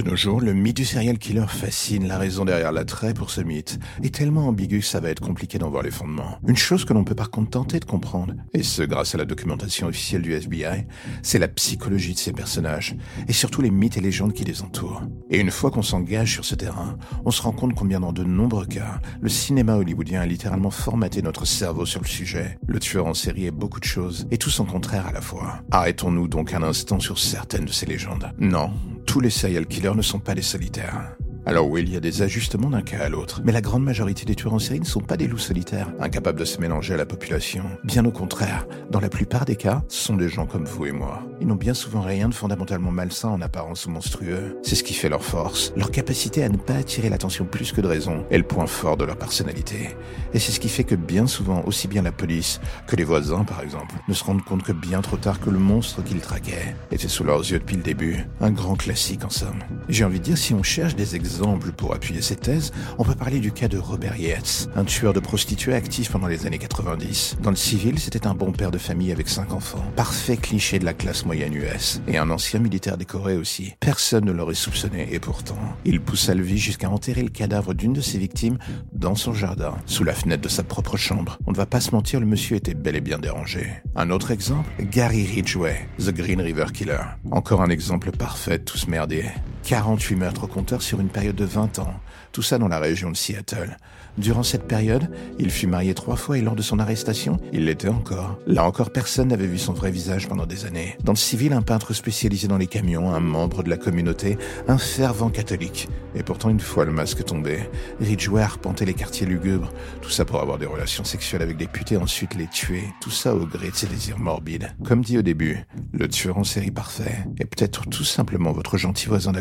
De 0.01 0.09
nos 0.09 0.17
jours, 0.17 0.41
le 0.41 0.55
mythe 0.55 0.79
du 0.79 0.87
serial 0.87 1.19
killer 1.19 1.45
fascine. 1.47 2.09
La 2.09 2.17
raison 2.17 2.47
derrière 2.47 2.73
l'attrait 2.73 3.13
pour 3.13 3.29
ce 3.29 3.43
mythe 3.43 3.79
est 4.03 4.15
tellement 4.15 4.49
ambigu 4.49 4.79
que 4.79 4.87
ça 4.87 4.99
va 4.99 5.11
être 5.11 5.21
compliqué 5.21 5.59
d'en 5.59 5.69
voir 5.69 5.83
les 5.83 5.91
fondements. 5.91 6.39
Une 6.49 6.57
chose 6.57 6.87
que 6.87 6.95
l'on 6.95 7.05
peut 7.05 7.15
par 7.15 7.31
contre 7.31 7.51
tenter 7.51 7.81
de 7.81 7.85
comprendre, 7.85 8.33
et 8.55 8.63
ce 8.63 8.83
grâce 8.83 9.15
à 9.15 9.19
la 9.19 9.27
documentation 9.27 9.89
officielle 9.89 10.23
du 10.23 10.33
FBI, 10.33 10.87
c'est 11.23 11.39
la 11.39 11.49
psychologie 11.49 12.15
de 12.15 12.19
ces 12.19 12.33
personnages, 12.33 12.97
et 13.29 13.35
surtout 13.35 13.61
les 13.61 13.71
mythes 13.71 13.99
et 13.99 14.01
légendes 14.01 14.33
qui 14.33 14.43
les 14.43 14.63
entourent. 14.63 15.03
Et 15.29 15.39
une 15.39 15.51
fois 15.51 15.71
qu'on 15.71 15.83
s'engage 15.83 16.33
sur 16.33 16.47
ce 16.47 16.55
terrain, 16.55 16.97
on 17.27 17.31
se 17.31 17.43
rend 17.43 17.53
compte 17.53 17.75
combien 17.75 18.01
dans 18.01 18.15
de 18.15 18.25
nombreux 18.25 18.65
cas, 18.65 19.03
le 19.21 19.29
cinéma 19.29 19.75
hollywoodien 19.75 20.23
a 20.23 20.27
littéralement 20.27 20.71
formaté 20.71 21.21
notre 21.21 21.45
cerveau 21.45 21.85
sur 21.85 22.01
le 22.01 22.09
sujet. 22.09 22.59
Le 22.67 22.81
tueur 22.81 23.05
en 23.05 23.13
série 23.13 23.45
est 23.45 23.51
beaucoup 23.51 23.81
de 23.81 23.85
choses, 23.85 24.27
et 24.31 24.39
tout 24.39 24.49
son 24.49 24.65
contraire 24.65 25.09
à 25.09 25.13
la 25.13 25.21
fois. 25.21 25.61
Arrêtons-nous 25.71 26.27
donc 26.27 26.55
un 26.55 26.63
instant 26.63 27.01
sur 27.01 27.19
certaines 27.19 27.67
de 27.67 27.73
ces 27.73 27.85
légendes. 27.85 28.33
Non, 28.39 28.73
tous 29.11 29.19
les 29.19 29.31
serial 29.31 29.67
killers 29.67 29.97
ne 29.97 30.03
sont 30.03 30.21
pas 30.21 30.37
des 30.37 30.43
solitaires. 30.43 31.17
Alors 31.47 31.69
oui, 31.69 31.83
il 31.83 31.93
y 31.93 31.97
a 31.97 32.01
des 32.01 32.21
ajustements 32.21 32.69
d'un 32.69 32.83
cas 32.83 32.99
à 33.01 33.09
l'autre, 33.09 33.41
mais 33.45 33.53
la 33.53 33.63
grande 33.63 33.83
majorité 33.83 34.27
des 34.27 34.35
tueurs 34.35 34.53
en 34.53 34.59
série 34.59 34.81
ne 34.81 34.85
sont 34.85 35.01
pas 35.01 35.17
des 35.17 35.27
loups 35.27 35.39
solitaires, 35.39 35.91
incapables 35.99 36.39
de 36.39 36.45
se 36.45 36.61
mélanger 36.61 36.93
à 36.95 36.97
la 36.99 37.07
population. 37.07 37.65
Bien 37.83 38.05
au 38.05 38.11
contraire, 38.11 38.67
dans 38.91 39.01
la 39.01 39.09
plupart 39.09 39.47
des 39.47 39.57
cas, 39.57 39.83
ce 39.89 40.05
sont 40.05 40.17
des 40.17 40.29
gens 40.29 40.45
comme 40.45 40.67
vous 40.67 40.85
et 40.85 40.93
moi. 40.93 41.23
Ils 41.41 41.47
n'ont 41.47 41.55
bien 41.55 41.73
souvent 41.73 42.03
rien 42.03 42.29
de 42.29 42.35
fondamentalement 42.35 42.91
malsain 42.91 43.31
en 43.31 43.41
apparence 43.41 43.87
ou 43.87 43.91
monstrueux. 43.91 44.59
C'est 44.63 44.75
ce 44.75 44.85
qui 44.85 44.93
fait 44.93 45.09
leur 45.09 45.25
force, 45.25 45.73
leur 45.77 45.91
capacité 45.91 46.45
à 46.45 46.51
ne 46.51 46.59
pas 46.59 46.75
attirer 46.75 47.09
l'attention 47.09 47.47
plus 47.47 47.73
que 47.73 47.81
de 47.81 47.87
raison, 47.87 48.27
est 48.31 48.39
le 48.39 48.45
point 48.45 48.67
fort 48.67 48.99
de 48.99 49.05
leur 49.05 49.17
personnalité. 49.17 49.97
Et 50.35 50.39
c'est 50.39 50.53
ce 50.53 50.61
qui 50.61 50.69
fait 50.69 50.85
que 50.85 50.95
bien 50.95 51.27
souvent, 51.27 51.63
aussi 51.65 51.89
bien 51.89 52.03
la 52.03 52.13
police 52.13 52.61
que 52.87 52.97
les 52.97 53.05
voisins 53.05 53.45
par 53.45 53.63
exemple, 53.63 53.95
ne 54.07 54.15
se 54.15 54.25
rendent 54.25 54.45
compte 54.45 54.63
que 54.63 54.73
bien 54.73 55.01
trop 55.01 55.17
tard 55.17 55.41
que 55.41 55.49
le 55.49 55.59
monstre 55.59 56.05
qu'ils 56.05 56.21
traquaient 56.21 56.77
était 56.93 57.09
sous 57.09 57.25
leurs 57.25 57.51
yeux 57.51 57.59
depuis 57.59 57.77
le 57.77 57.83
début. 57.83 58.27
Un 58.43 58.51
grand 58.51 58.77
classique 58.77 59.25
en 59.25 59.31
somme. 59.31 59.61
J'ai 59.89 60.05
envie 60.05 60.19
de 60.19 60.25
dire, 60.25 60.39
si 60.39 60.53
on 60.53 60.63
cherche 60.63 60.95
des 60.95 61.17
exemples 61.17 61.31
pour 61.77 61.95
appuyer 61.95 62.21
cette 62.21 62.41
thèse, 62.41 62.71
on 62.99 63.05
peut 63.05 63.15
parler 63.15 63.41
du 63.41 63.51
cas 63.51 63.69
de 63.69 63.79
Robert 63.79 64.17
Yates, 64.17 64.69
un 64.77 64.85
tueur 64.85 65.15
de 65.15 65.21
prostituées 65.21 65.75
actif 65.75 66.11
pendant 66.11 66.27
les 66.27 66.47
années 66.47 66.59
90. 66.59 67.39
Dans 67.43 67.51
le 67.51 67.57
civil, 67.57 67.99
c'était 67.99 68.27
un 68.27 68.35
bon 68.35 68.53
père 68.53 68.71
de 68.71 68.79
famille 68.79 69.11
avec 69.11 69.29
cinq 69.29 69.53
enfants. 69.53 69.85
Parfait 69.97 70.37
cliché 70.37 70.79
de 70.79 70.85
la 70.85 70.93
classe 70.93 71.25
moyenne 71.25 71.55
US. 71.55 72.03
Et 72.09 72.19
un 72.19 72.31
ancien 72.31 72.61
militaire 72.61 72.99
décoré 72.99 73.37
aussi. 73.37 73.75
Personne 73.81 74.27
ne 74.27 74.33
l'aurait 74.33 74.55
soupçonné, 74.55 75.09
et 75.15 75.19
pourtant, 75.19 75.59
il 75.87 76.01
poussa 76.01 76.35
le 76.35 76.43
vie 76.43 76.59
jusqu'à 76.59 76.91
enterrer 76.91 77.23
le 77.23 77.31
cadavre 77.31 77.73
d'une 77.73 77.95
de 77.95 78.03
ses 78.03 78.19
victimes 78.19 78.59
dans 78.93 79.15
son 79.15 79.33
jardin, 79.33 79.75
sous 79.87 80.05
la 80.05 80.13
fenêtre 80.13 80.43
de 80.43 80.49
sa 80.49 80.63
propre 80.63 80.99
chambre. 80.99 81.39
On 81.47 81.53
ne 81.53 81.57
va 81.57 81.67
pas 81.67 81.81
se 81.81 81.93
mentir, 81.93 82.21
le 82.21 82.27
monsieur 82.27 82.57
était 82.57 82.75
bel 82.75 82.97
et 82.97 83.01
bien 83.01 83.19
dérangé. 83.19 83.67
Un 83.97 84.11
autre 84.11 84.31
exemple, 84.31 84.69
Gary 84.81 85.25
Ridgway, 85.25 85.89
The 85.99 86.11
Green 86.11 86.41
River 86.41 86.67
Killer. 86.75 87.01
Encore 87.31 87.63
un 87.63 87.71
exemple 87.71 88.11
parfait 88.11 88.59
ce 88.77 88.91
merdier. 88.91 89.25
48 89.63 90.17
meurtres 90.17 90.45
au 90.45 90.47
compteur 90.47 90.83
sur 90.83 91.01
une 91.01 91.09
période 91.09 91.37
de 91.37 91.45
20 91.45 91.79
ans, 91.79 91.95
tout 92.33 92.43
ça 92.43 92.59
dans 92.59 92.69
la 92.69 92.79
région 92.79 93.11
de 93.11 93.17
Seattle. 93.17 93.77
Durant 94.19 94.43
cette 94.43 94.67
période, 94.67 95.09
il 95.39 95.51
fut 95.51 95.67
marié 95.67 95.95
trois 95.95 96.17
fois 96.17 96.37
et 96.37 96.43
lors 96.43 96.57
de 96.57 96.63
son 96.63 96.79
arrestation, 96.79 97.39
il 97.53 97.67
l'était 97.67 97.89
encore. 97.89 98.39
Là 98.47 98.65
encore, 98.65 98.91
personne 98.91 99.29
n'avait 99.29 99.47
vu 99.47 99.59
son 99.59 99.73
vrai 99.73 99.91
visage 99.91 100.29
pendant 100.29 100.47
des 100.47 100.67
années. 100.67 100.97
Dans 101.05 101.13
le 101.13 101.19
civil, 101.19 101.53
un 101.53 101.63
peintre 101.63 101.95
spécialisé 101.95 102.49
dans 102.49 102.59
les 102.59 102.67
camions, 102.67 103.15
un 103.15 103.21
membre 103.21 103.63
de 103.63 103.71
la 103.71 103.77
communauté, 103.77 104.37
un 104.69 104.79
fervent 104.79 105.31
catholique. 105.31 105.89
Et 106.15 106.23
pourtant, 106.23 106.51
une 106.51 106.61
fois 106.61 106.85
le 106.85 106.93
masque 106.93 107.25
tombé, 107.25 107.61
Ridgeway 108.01 108.43
arpentait 108.43 108.85
les 108.85 108.95
quartiers 108.95 109.27
lugubres. 109.27 109.73
Tout 110.03 110.11
ça 110.11 110.25
pour 110.25 110.41
avoir 110.41 110.59
des 110.59 110.67
relations 110.67 111.05
sexuelles 111.05 111.43
avec 111.43 111.57
des 111.57 111.69
putes 111.69 111.93
et 111.93 111.97
ensuite 111.97 112.35
les 112.35 112.49
tuer. 112.49 112.85
Tout 113.01 113.11
ça 113.11 113.35
au 113.35 113.47
gré 113.47 113.71
de 113.71 113.77
ses 113.77 113.87
désirs 113.87 114.19
morbides. 114.19 114.75
Comme 114.85 115.03
dit 115.03 115.19
au 115.19 115.23
début, 115.23 115.65
le 115.93 116.09
tueur 116.09 116.37
en 116.37 116.45
série 116.45 116.73
parfait 116.73 117.25
est 117.39 117.45
peut-être 117.45 117.89
tout 117.89 118.05
simplement 118.05 118.53
votre 118.53 118.77
gentil 118.77 119.07
voisin 119.07 119.33
d'à 119.33 119.41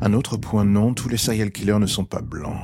Un 0.00 0.14
autre 0.14 0.36
point 0.36 0.64
non, 0.64 0.94
tous 0.94 1.08
les 1.08 1.16
serial 1.16 1.50
killers 1.50 1.78
ne 1.78 1.86
sont 1.86 2.04
pas 2.04 2.22
blancs. 2.22 2.56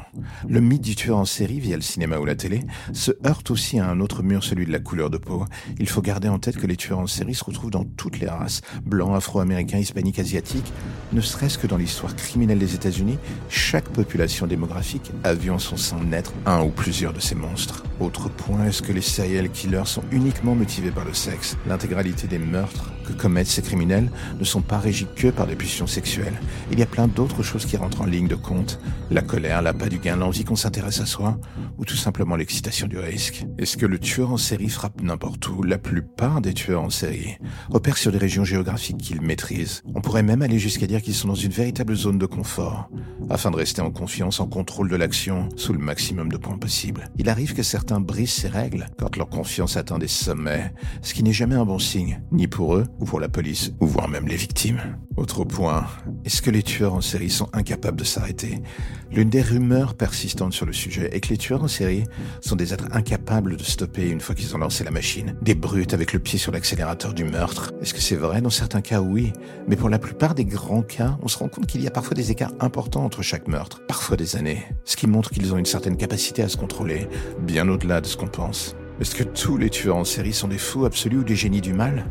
Le 0.49 0.61
mythe 0.61 0.83
du 0.83 0.97
tueur 0.97 1.19
en 1.19 1.25
série 1.25 1.61
via 1.61 1.77
le 1.77 1.83
cinéma 1.83 2.19
ou 2.19 2.25
la 2.25 2.35
télé 2.35 2.63
se 2.93 3.13
heurte 3.27 3.51
aussi 3.51 3.79
à 3.79 3.89
un 3.89 4.01
autre 4.01 4.23
mur, 4.23 4.43
celui 4.43 4.65
de 4.65 4.73
la 4.73 4.79
couleur 4.79 5.11
de 5.11 5.19
peau. 5.19 5.45
Il 5.79 5.89
faut 5.89 6.01
garder 6.01 6.29
en 6.29 6.39
tête 6.39 6.57
que 6.57 6.67
les 6.67 6.77
tueurs 6.77 6.99
en 6.99 7.07
série 7.07 7.35
se 7.35 7.45
retrouvent 7.45 7.71
dans 7.71 7.85
toutes 7.85 8.21
les 8.21 8.29
races, 8.29 8.63
blancs, 8.85 9.15
afro-américains, 9.15 9.79
hispaniques, 9.79 10.19
asiatiques. 10.19 10.73
Ne 11.13 11.21
serait-ce 11.21 11.59
que 11.59 11.67
dans 11.67 11.77
l'histoire 11.77 12.17
criminelle 12.17 12.59
des 12.59 12.75
États-Unis, 12.75 13.19
chaque 13.49 13.89
population 13.91 14.47
démographique 14.47 15.13
a 15.25 15.35
vu 15.35 15.51
en 15.51 15.59
son 15.59 15.77
sein 15.77 16.03
naître 16.03 16.33
un 16.47 16.63
ou 16.63 16.71
plusieurs 16.71 17.13
de 17.13 17.21
ces 17.21 17.35
monstres. 17.35 17.85
Autre 18.01 18.31
point, 18.31 18.65
est-ce 18.65 18.83
que 18.83 18.93
les 18.93 19.03
serial 19.03 19.51
killers 19.51 19.87
sont 19.87 20.03
uniquement 20.11 20.55
motivés 20.55 20.91
par 20.91 21.05
le 21.05 21.13
sexe 21.13 21.57
L'intégralité 21.67 22.27
des 22.27 22.39
meurtres? 22.39 22.93
Que 23.07 23.13
commettent 23.13 23.47
ces 23.47 23.63
criminels 23.63 24.11
ne 24.39 24.45
sont 24.45 24.61
pas 24.61 24.79
régis 24.79 25.07
que 25.17 25.29
par 25.29 25.47
des 25.47 25.57
pulsions 25.57 25.87
sexuelles. 25.87 26.39
Il 26.73 26.79
y 26.79 26.83
a 26.83 26.87
plein 26.87 27.09
d'autres 27.09 27.43
choses 27.43 27.65
qui 27.65 27.77
rentrent 27.77 28.03
en 28.03 28.07
ligne 28.07 28.29
de 28.29 28.35
compte. 28.35 28.79
La 29.11 29.23
colère, 29.23 29.63
l'appât 29.63 29.89
du 29.89 29.99
gain, 29.99 30.17
l'envie 30.17 30.45
qu'on 30.45 30.57
s'intéresse 30.57 31.01
à 31.01 31.07
soi, 31.07 31.39
ou 31.79 31.85
tout 31.85 31.97
simplement 31.97 32.37
l'excitation 32.37 32.87
du 32.87 32.99
risque. 32.99 33.47
Est-ce 33.59 33.77
que 33.77 33.87
le 33.87 33.99
tueur 33.99 34.33
en 34.33 34.37
série 34.37 34.69
frappe 34.69 35.03
n'importe 35.03 35.49
où? 35.49 35.63
La 35.63 35.79
plupart 35.79 36.41
des 36.41 36.55
tueurs 36.55 36.83
en 36.83 36.91
série 36.91 37.37
opèrent 37.71 37.99
sur 37.99 38.13
des 38.13 38.19
régions 38.19 38.45
géographiques 38.45 38.99
qu'ils 38.99 39.21
maîtrisent. 39.21 39.83
On 39.95 40.01
pourrait 40.01 40.23
même 40.23 40.43
aller 40.43 40.59
jusqu'à 40.59 40.87
dire 40.87 41.03
qu'ils 41.03 41.15
sont 41.15 41.29
dans 41.29 41.35
une 41.35 41.53
véritable 41.53 41.95
zone 41.95 42.19
de 42.19 42.27
confort, 42.27 42.91
afin 43.31 43.51
de 43.51 43.57
rester 43.57 43.81
en 43.81 43.91
confiance, 43.91 44.41
en 44.41 44.47
contrôle 44.47 44.89
de 44.89 44.97
l'action, 44.97 45.49
sous 45.57 45.73
le 45.73 45.79
maximum 45.79 46.31
de 46.31 46.37
points 46.37 46.59
possibles. 46.59 47.11
Il 47.19 47.29
arrive 47.29 47.55
que 47.55 47.63
certains 47.63 48.01
brisent 48.01 48.33
ces 48.33 48.49
règles 48.49 48.87
quand 48.99 49.17
leur 49.17 49.29
confiance 49.29 49.77
atteint 49.77 49.99
des 49.99 50.09
sommets, 50.09 50.73
ce 51.03 51.15
qui 51.15 51.23
n'est 51.23 51.33
jamais 51.33 51.55
un 51.55 51.65
bon 51.65 51.79
signe, 51.79 52.21
ni 52.33 52.49
pour 52.49 52.77
eux, 52.77 52.87
ou 53.01 53.05
pour 53.05 53.21
la 53.21 53.29
police, 53.29 53.73
ou 53.81 53.87
voire 53.87 54.09
même 54.09 54.29
les 54.29 54.37
victimes. 54.37 54.81
Autre 55.17 55.45
point, 55.45 55.87
est-ce 56.25 56.43
que 56.43 56.51
les 56.51 56.63
tueurs 56.63 56.95
en 56.95 57.01
série 57.01 57.31
sont 57.31 57.49
incapables 57.53 57.99
de 57.99 58.05
s'arrêter? 58.05 58.63
L'une 59.11 59.31
des 59.31 59.43
rumeurs 59.43 59.95
persistantes 59.95 60.53
sur 60.53 60.67
le 60.67 60.73
sujet 60.73 61.09
est 61.13 61.21
que 61.21 61.29
les 61.29 61.37
tueurs 61.37 61.63
en 61.63 61.69
série 61.69 62.05
sont 62.41 62.57
des 62.57 62.75
êtres 62.75 62.89
incapables 62.93 63.57
de 63.57 63.63
stopper 63.63 64.09
une 64.09 64.21
fois 64.21 64.35
qu'ils 64.35 64.55
ont 64.55 64.59
lancé 64.59 64.85
la 64.85 64.91
machine, 64.91 65.37
des 65.43 65.55
brutes 65.55 65.95
avec 65.95 66.13
le 66.13 66.19
pied 66.19 66.39
sur 66.39 66.53
l'accélérateur 66.53 67.15
du 67.15 67.25
meurtre. 67.25 67.73
Est-ce 67.81 67.95
que 67.95 68.01
c'est 68.01 68.17
vrai? 68.17 68.41
Dans 68.41 68.51
certains 68.51 68.81
cas, 68.81 69.01
oui. 69.01 69.33
Mais 69.69 69.77
pour 69.77 69.89
la 69.89 69.99
plupart 69.99 70.35
des 70.35 70.45
grands 70.45 70.83
cas, 70.83 71.19
on 71.23 71.29
se 71.29 71.39
rend 71.39 71.49
compte 71.49 71.67
qu'il 71.67 71.83
y 71.83 71.87
a 71.87 71.91
parfois 71.91 72.15
des 72.15 72.31
écarts 72.31 72.53
importants 72.61 73.05
entre 73.05 73.23
chaque 73.23 73.49
meurtre, 73.49 73.81
parfois 73.87 74.17
des 74.17 74.37
années, 74.37 74.65
ce 74.85 74.97
qui 74.97 75.07
montre 75.07 75.31
qu'ils 75.31 75.53
ont 75.53 75.59
une 75.59 75.67
certaine 75.67 75.97
capacité 75.97 76.43
à 76.43 76.49
se 76.49 76.57
contrôler, 76.57 77.09
bien 77.41 77.69
au-delà 77.69 78.01
de 78.01 78.07
ce 78.07 78.17
qu'on 78.17 78.29
pense. 78.29 78.77
Est-ce 79.01 79.15
que 79.15 79.25
tous 79.25 79.59
les 79.59 79.71
tueurs 79.71 79.97
en 79.97 80.05
série 80.05 80.33
sont 80.33 80.49
des 80.49 80.59
fous 80.59 80.87
absolus 80.87 81.19
ou 81.19 81.25
des 81.25 81.37
génies 81.37 81.61
du 81.61 81.75
mal? 81.75 82.07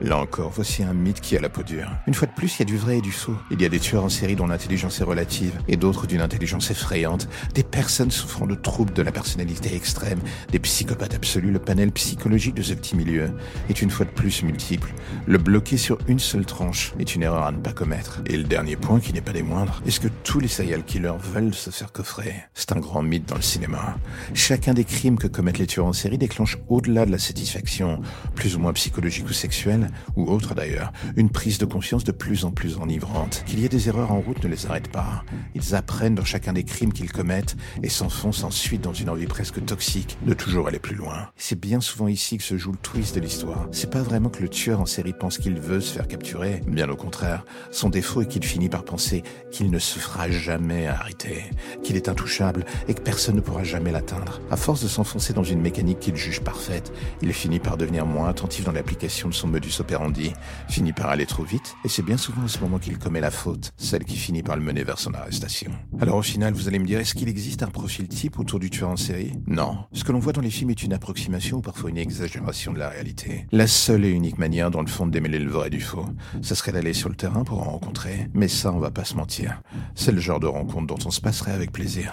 Là 0.00 0.16
encore, 0.18 0.52
voici 0.54 0.84
un 0.84 0.94
mythe 0.94 1.20
qui 1.20 1.36
a 1.36 1.40
la 1.40 1.48
peau 1.48 1.64
dure. 1.64 1.90
Une 2.06 2.14
fois 2.14 2.28
de 2.28 2.32
plus, 2.32 2.56
il 2.56 2.58
y 2.60 2.62
a 2.62 2.66
du 2.66 2.76
vrai 2.76 2.98
et 2.98 3.00
du 3.00 3.10
faux. 3.10 3.34
Il 3.50 3.60
y 3.60 3.64
a 3.64 3.68
des 3.68 3.80
tueurs 3.80 4.04
en 4.04 4.08
série 4.08 4.36
dont 4.36 4.46
l'intelligence 4.46 5.00
est 5.00 5.04
relative, 5.04 5.58
et 5.66 5.76
d'autres 5.76 6.06
d'une 6.06 6.20
intelligence 6.20 6.70
effrayante, 6.70 7.28
des 7.54 7.64
personnes 7.64 8.12
souffrant 8.12 8.46
de 8.46 8.54
troubles 8.54 8.92
de 8.92 9.02
la 9.02 9.10
personnalité 9.10 9.74
extrême, 9.74 10.20
des 10.52 10.60
psychopathes 10.60 11.14
absolus. 11.14 11.50
Le 11.50 11.58
panel 11.58 11.90
psychologique 11.90 12.54
de 12.54 12.62
ce 12.62 12.74
petit 12.74 12.94
milieu 12.94 13.30
est 13.68 13.82
une 13.82 13.90
fois 13.90 14.06
de 14.06 14.10
plus 14.10 14.44
multiple. 14.44 14.92
Le 15.26 15.38
bloquer 15.38 15.76
sur 15.76 15.98
une 16.06 16.20
seule 16.20 16.46
tranche 16.46 16.92
est 17.00 17.16
une 17.16 17.24
erreur 17.24 17.42
à 17.42 17.50
ne 17.50 17.58
pas 17.58 17.72
commettre. 17.72 18.22
Et 18.26 18.36
le 18.36 18.44
dernier 18.44 18.76
point, 18.76 19.00
qui 19.00 19.12
n'est 19.12 19.20
pas 19.20 19.32
des 19.32 19.42
moindres, 19.42 19.82
est-ce 19.84 19.98
que 19.98 20.08
tous 20.22 20.38
les 20.38 20.48
serial 20.48 20.84
killers 20.84 21.18
veulent 21.18 21.54
se 21.54 21.70
faire 21.70 21.90
coffrer? 21.90 22.34
C'est 22.54 22.70
un 22.70 22.78
grand 22.78 23.02
mythe 23.02 23.28
dans 23.28 23.36
le 23.36 23.42
cinéma. 23.42 23.96
Chacun 24.32 24.74
des 24.74 24.84
crimes 24.84 25.18
que 25.18 25.26
commettent 25.26 25.58
les 25.58 25.66
tueurs 25.66 25.86
en 25.86 25.92
série 25.92 26.18
déclenche 26.18 26.56
au-delà 26.68 27.04
de 27.04 27.10
la 27.10 27.18
satisfaction, 27.18 28.00
plus 28.36 28.54
ou 28.54 28.60
moins 28.60 28.72
psychologique 28.72 29.28
ou 29.28 29.32
sexuelle, 29.32 29.87
ou 30.16 30.30
autre 30.30 30.54
d'ailleurs, 30.54 30.92
une 31.16 31.30
prise 31.30 31.58
de 31.58 31.64
conscience 31.64 32.04
de 32.04 32.12
plus 32.12 32.44
en 32.44 32.50
plus 32.50 32.78
enivrante. 32.78 33.42
Qu'il 33.46 33.60
y 33.60 33.64
ait 33.64 33.68
des 33.68 33.88
erreurs 33.88 34.12
en 34.12 34.20
route 34.20 34.42
ne 34.42 34.48
les 34.48 34.66
arrête 34.66 34.88
pas. 34.88 35.24
Ils 35.54 35.74
apprennent 35.74 36.14
dans 36.14 36.24
chacun 36.24 36.52
des 36.52 36.64
crimes 36.64 36.92
qu'ils 36.92 37.12
commettent 37.12 37.56
et 37.82 37.88
s'enfoncent 37.88 38.44
ensuite 38.44 38.80
dans 38.80 38.92
une 38.92 39.10
envie 39.10 39.26
presque 39.26 39.64
toxique 39.64 40.18
de 40.26 40.34
toujours 40.34 40.68
aller 40.68 40.78
plus 40.78 40.96
loin. 40.96 41.28
C'est 41.36 41.58
bien 41.58 41.80
souvent 41.80 42.08
ici 42.08 42.38
que 42.38 42.44
se 42.44 42.56
joue 42.56 42.72
le 42.72 42.78
twist 42.78 43.14
de 43.14 43.20
l'histoire. 43.20 43.68
C'est 43.72 43.90
pas 43.90 44.02
vraiment 44.02 44.28
que 44.28 44.42
le 44.42 44.48
tueur 44.48 44.80
en 44.80 44.86
série 44.86 45.12
pense 45.12 45.38
qu'il 45.38 45.58
veut 45.60 45.80
se 45.80 45.94
faire 45.94 46.08
capturer, 46.08 46.62
bien 46.66 46.88
au 46.88 46.96
contraire. 46.96 47.44
Son 47.70 47.88
défaut 47.88 48.22
est 48.22 48.26
qu'il 48.26 48.44
finit 48.44 48.68
par 48.68 48.84
penser 48.84 49.22
qu'il 49.50 49.70
ne 49.70 49.78
se 49.78 49.98
fera 49.98 50.30
jamais 50.30 50.86
arrêter, 50.86 51.44
qu'il 51.82 51.96
est 51.96 52.08
intouchable 52.08 52.64
et 52.88 52.94
que 52.94 53.00
personne 53.00 53.36
ne 53.36 53.40
pourra 53.40 53.64
jamais 53.64 53.92
l'atteindre. 53.92 54.40
À 54.50 54.56
force 54.56 54.82
de 54.82 54.88
s'enfoncer 54.88 55.32
dans 55.32 55.44
une 55.44 55.60
mécanique 55.60 56.00
qu'il 56.00 56.16
juge 56.16 56.40
parfaite, 56.40 56.92
il 57.22 57.32
finit 57.32 57.60
par 57.60 57.76
devenir 57.76 58.06
moins 58.06 58.28
attentif 58.28 58.64
dans 58.64 58.72
l'application 58.72 59.28
de 59.28 59.34
son 59.34 59.48
modus 59.48 59.77
operandi, 59.80 60.32
finit 60.68 60.92
par 60.92 61.08
aller 61.10 61.26
trop 61.26 61.44
vite, 61.44 61.74
et 61.84 61.88
c'est 61.88 62.02
bien 62.02 62.16
souvent 62.16 62.44
à 62.44 62.48
ce 62.48 62.58
moment 62.60 62.78
qu'il 62.78 62.98
commet 62.98 63.20
la 63.20 63.30
faute, 63.30 63.72
celle 63.76 64.04
qui 64.04 64.16
finit 64.16 64.42
par 64.42 64.56
le 64.56 64.62
mener 64.62 64.84
vers 64.84 64.98
son 64.98 65.14
arrestation. 65.14 65.70
Alors 66.00 66.16
au 66.16 66.22
final, 66.22 66.54
vous 66.54 66.68
allez 66.68 66.78
me 66.78 66.86
dire, 66.86 67.00
est-ce 67.00 67.14
qu'il 67.14 67.28
existe 67.28 67.62
un 67.62 67.68
profil 67.68 68.08
type 68.08 68.38
autour 68.38 68.58
du 68.58 68.70
tueur 68.70 68.90
en 68.90 68.96
série? 68.96 69.32
Non. 69.46 69.78
Ce 69.92 70.04
que 70.04 70.12
l'on 70.12 70.18
voit 70.18 70.32
dans 70.32 70.40
les 70.40 70.50
films 70.50 70.70
est 70.70 70.82
une 70.82 70.92
approximation 70.92 71.58
ou 71.58 71.60
parfois 71.60 71.90
une 71.90 71.98
exagération 71.98 72.72
de 72.72 72.78
la 72.78 72.88
réalité. 72.88 73.46
La 73.52 73.66
seule 73.66 74.04
et 74.04 74.10
unique 74.10 74.38
manière, 74.38 74.70
dans 74.70 74.82
le 74.82 74.86
fond, 74.86 75.06
de 75.06 75.10
démêler 75.10 75.38
le 75.38 75.50
vrai 75.50 75.70
du 75.70 75.80
faux, 75.80 76.06
ce 76.42 76.54
serait 76.54 76.72
d'aller 76.72 76.92
sur 76.92 77.08
le 77.08 77.14
terrain 77.14 77.44
pour 77.44 77.60
en 77.60 77.70
rencontrer. 77.70 78.28
Mais 78.34 78.48
ça, 78.48 78.72
on 78.72 78.78
va 78.78 78.90
pas 78.90 79.04
se 79.04 79.14
mentir. 79.14 79.62
C'est 79.94 80.12
le 80.12 80.20
genre 80.20 80.40
de 80.40 80.46
rencontre 80.46 80.86
dont 80.86 81.06
on 81.06 81.10
se 81.10 81.20
passerait 81.20 81.52
avec 81.52 81.72
plaisir. 81.72 82.12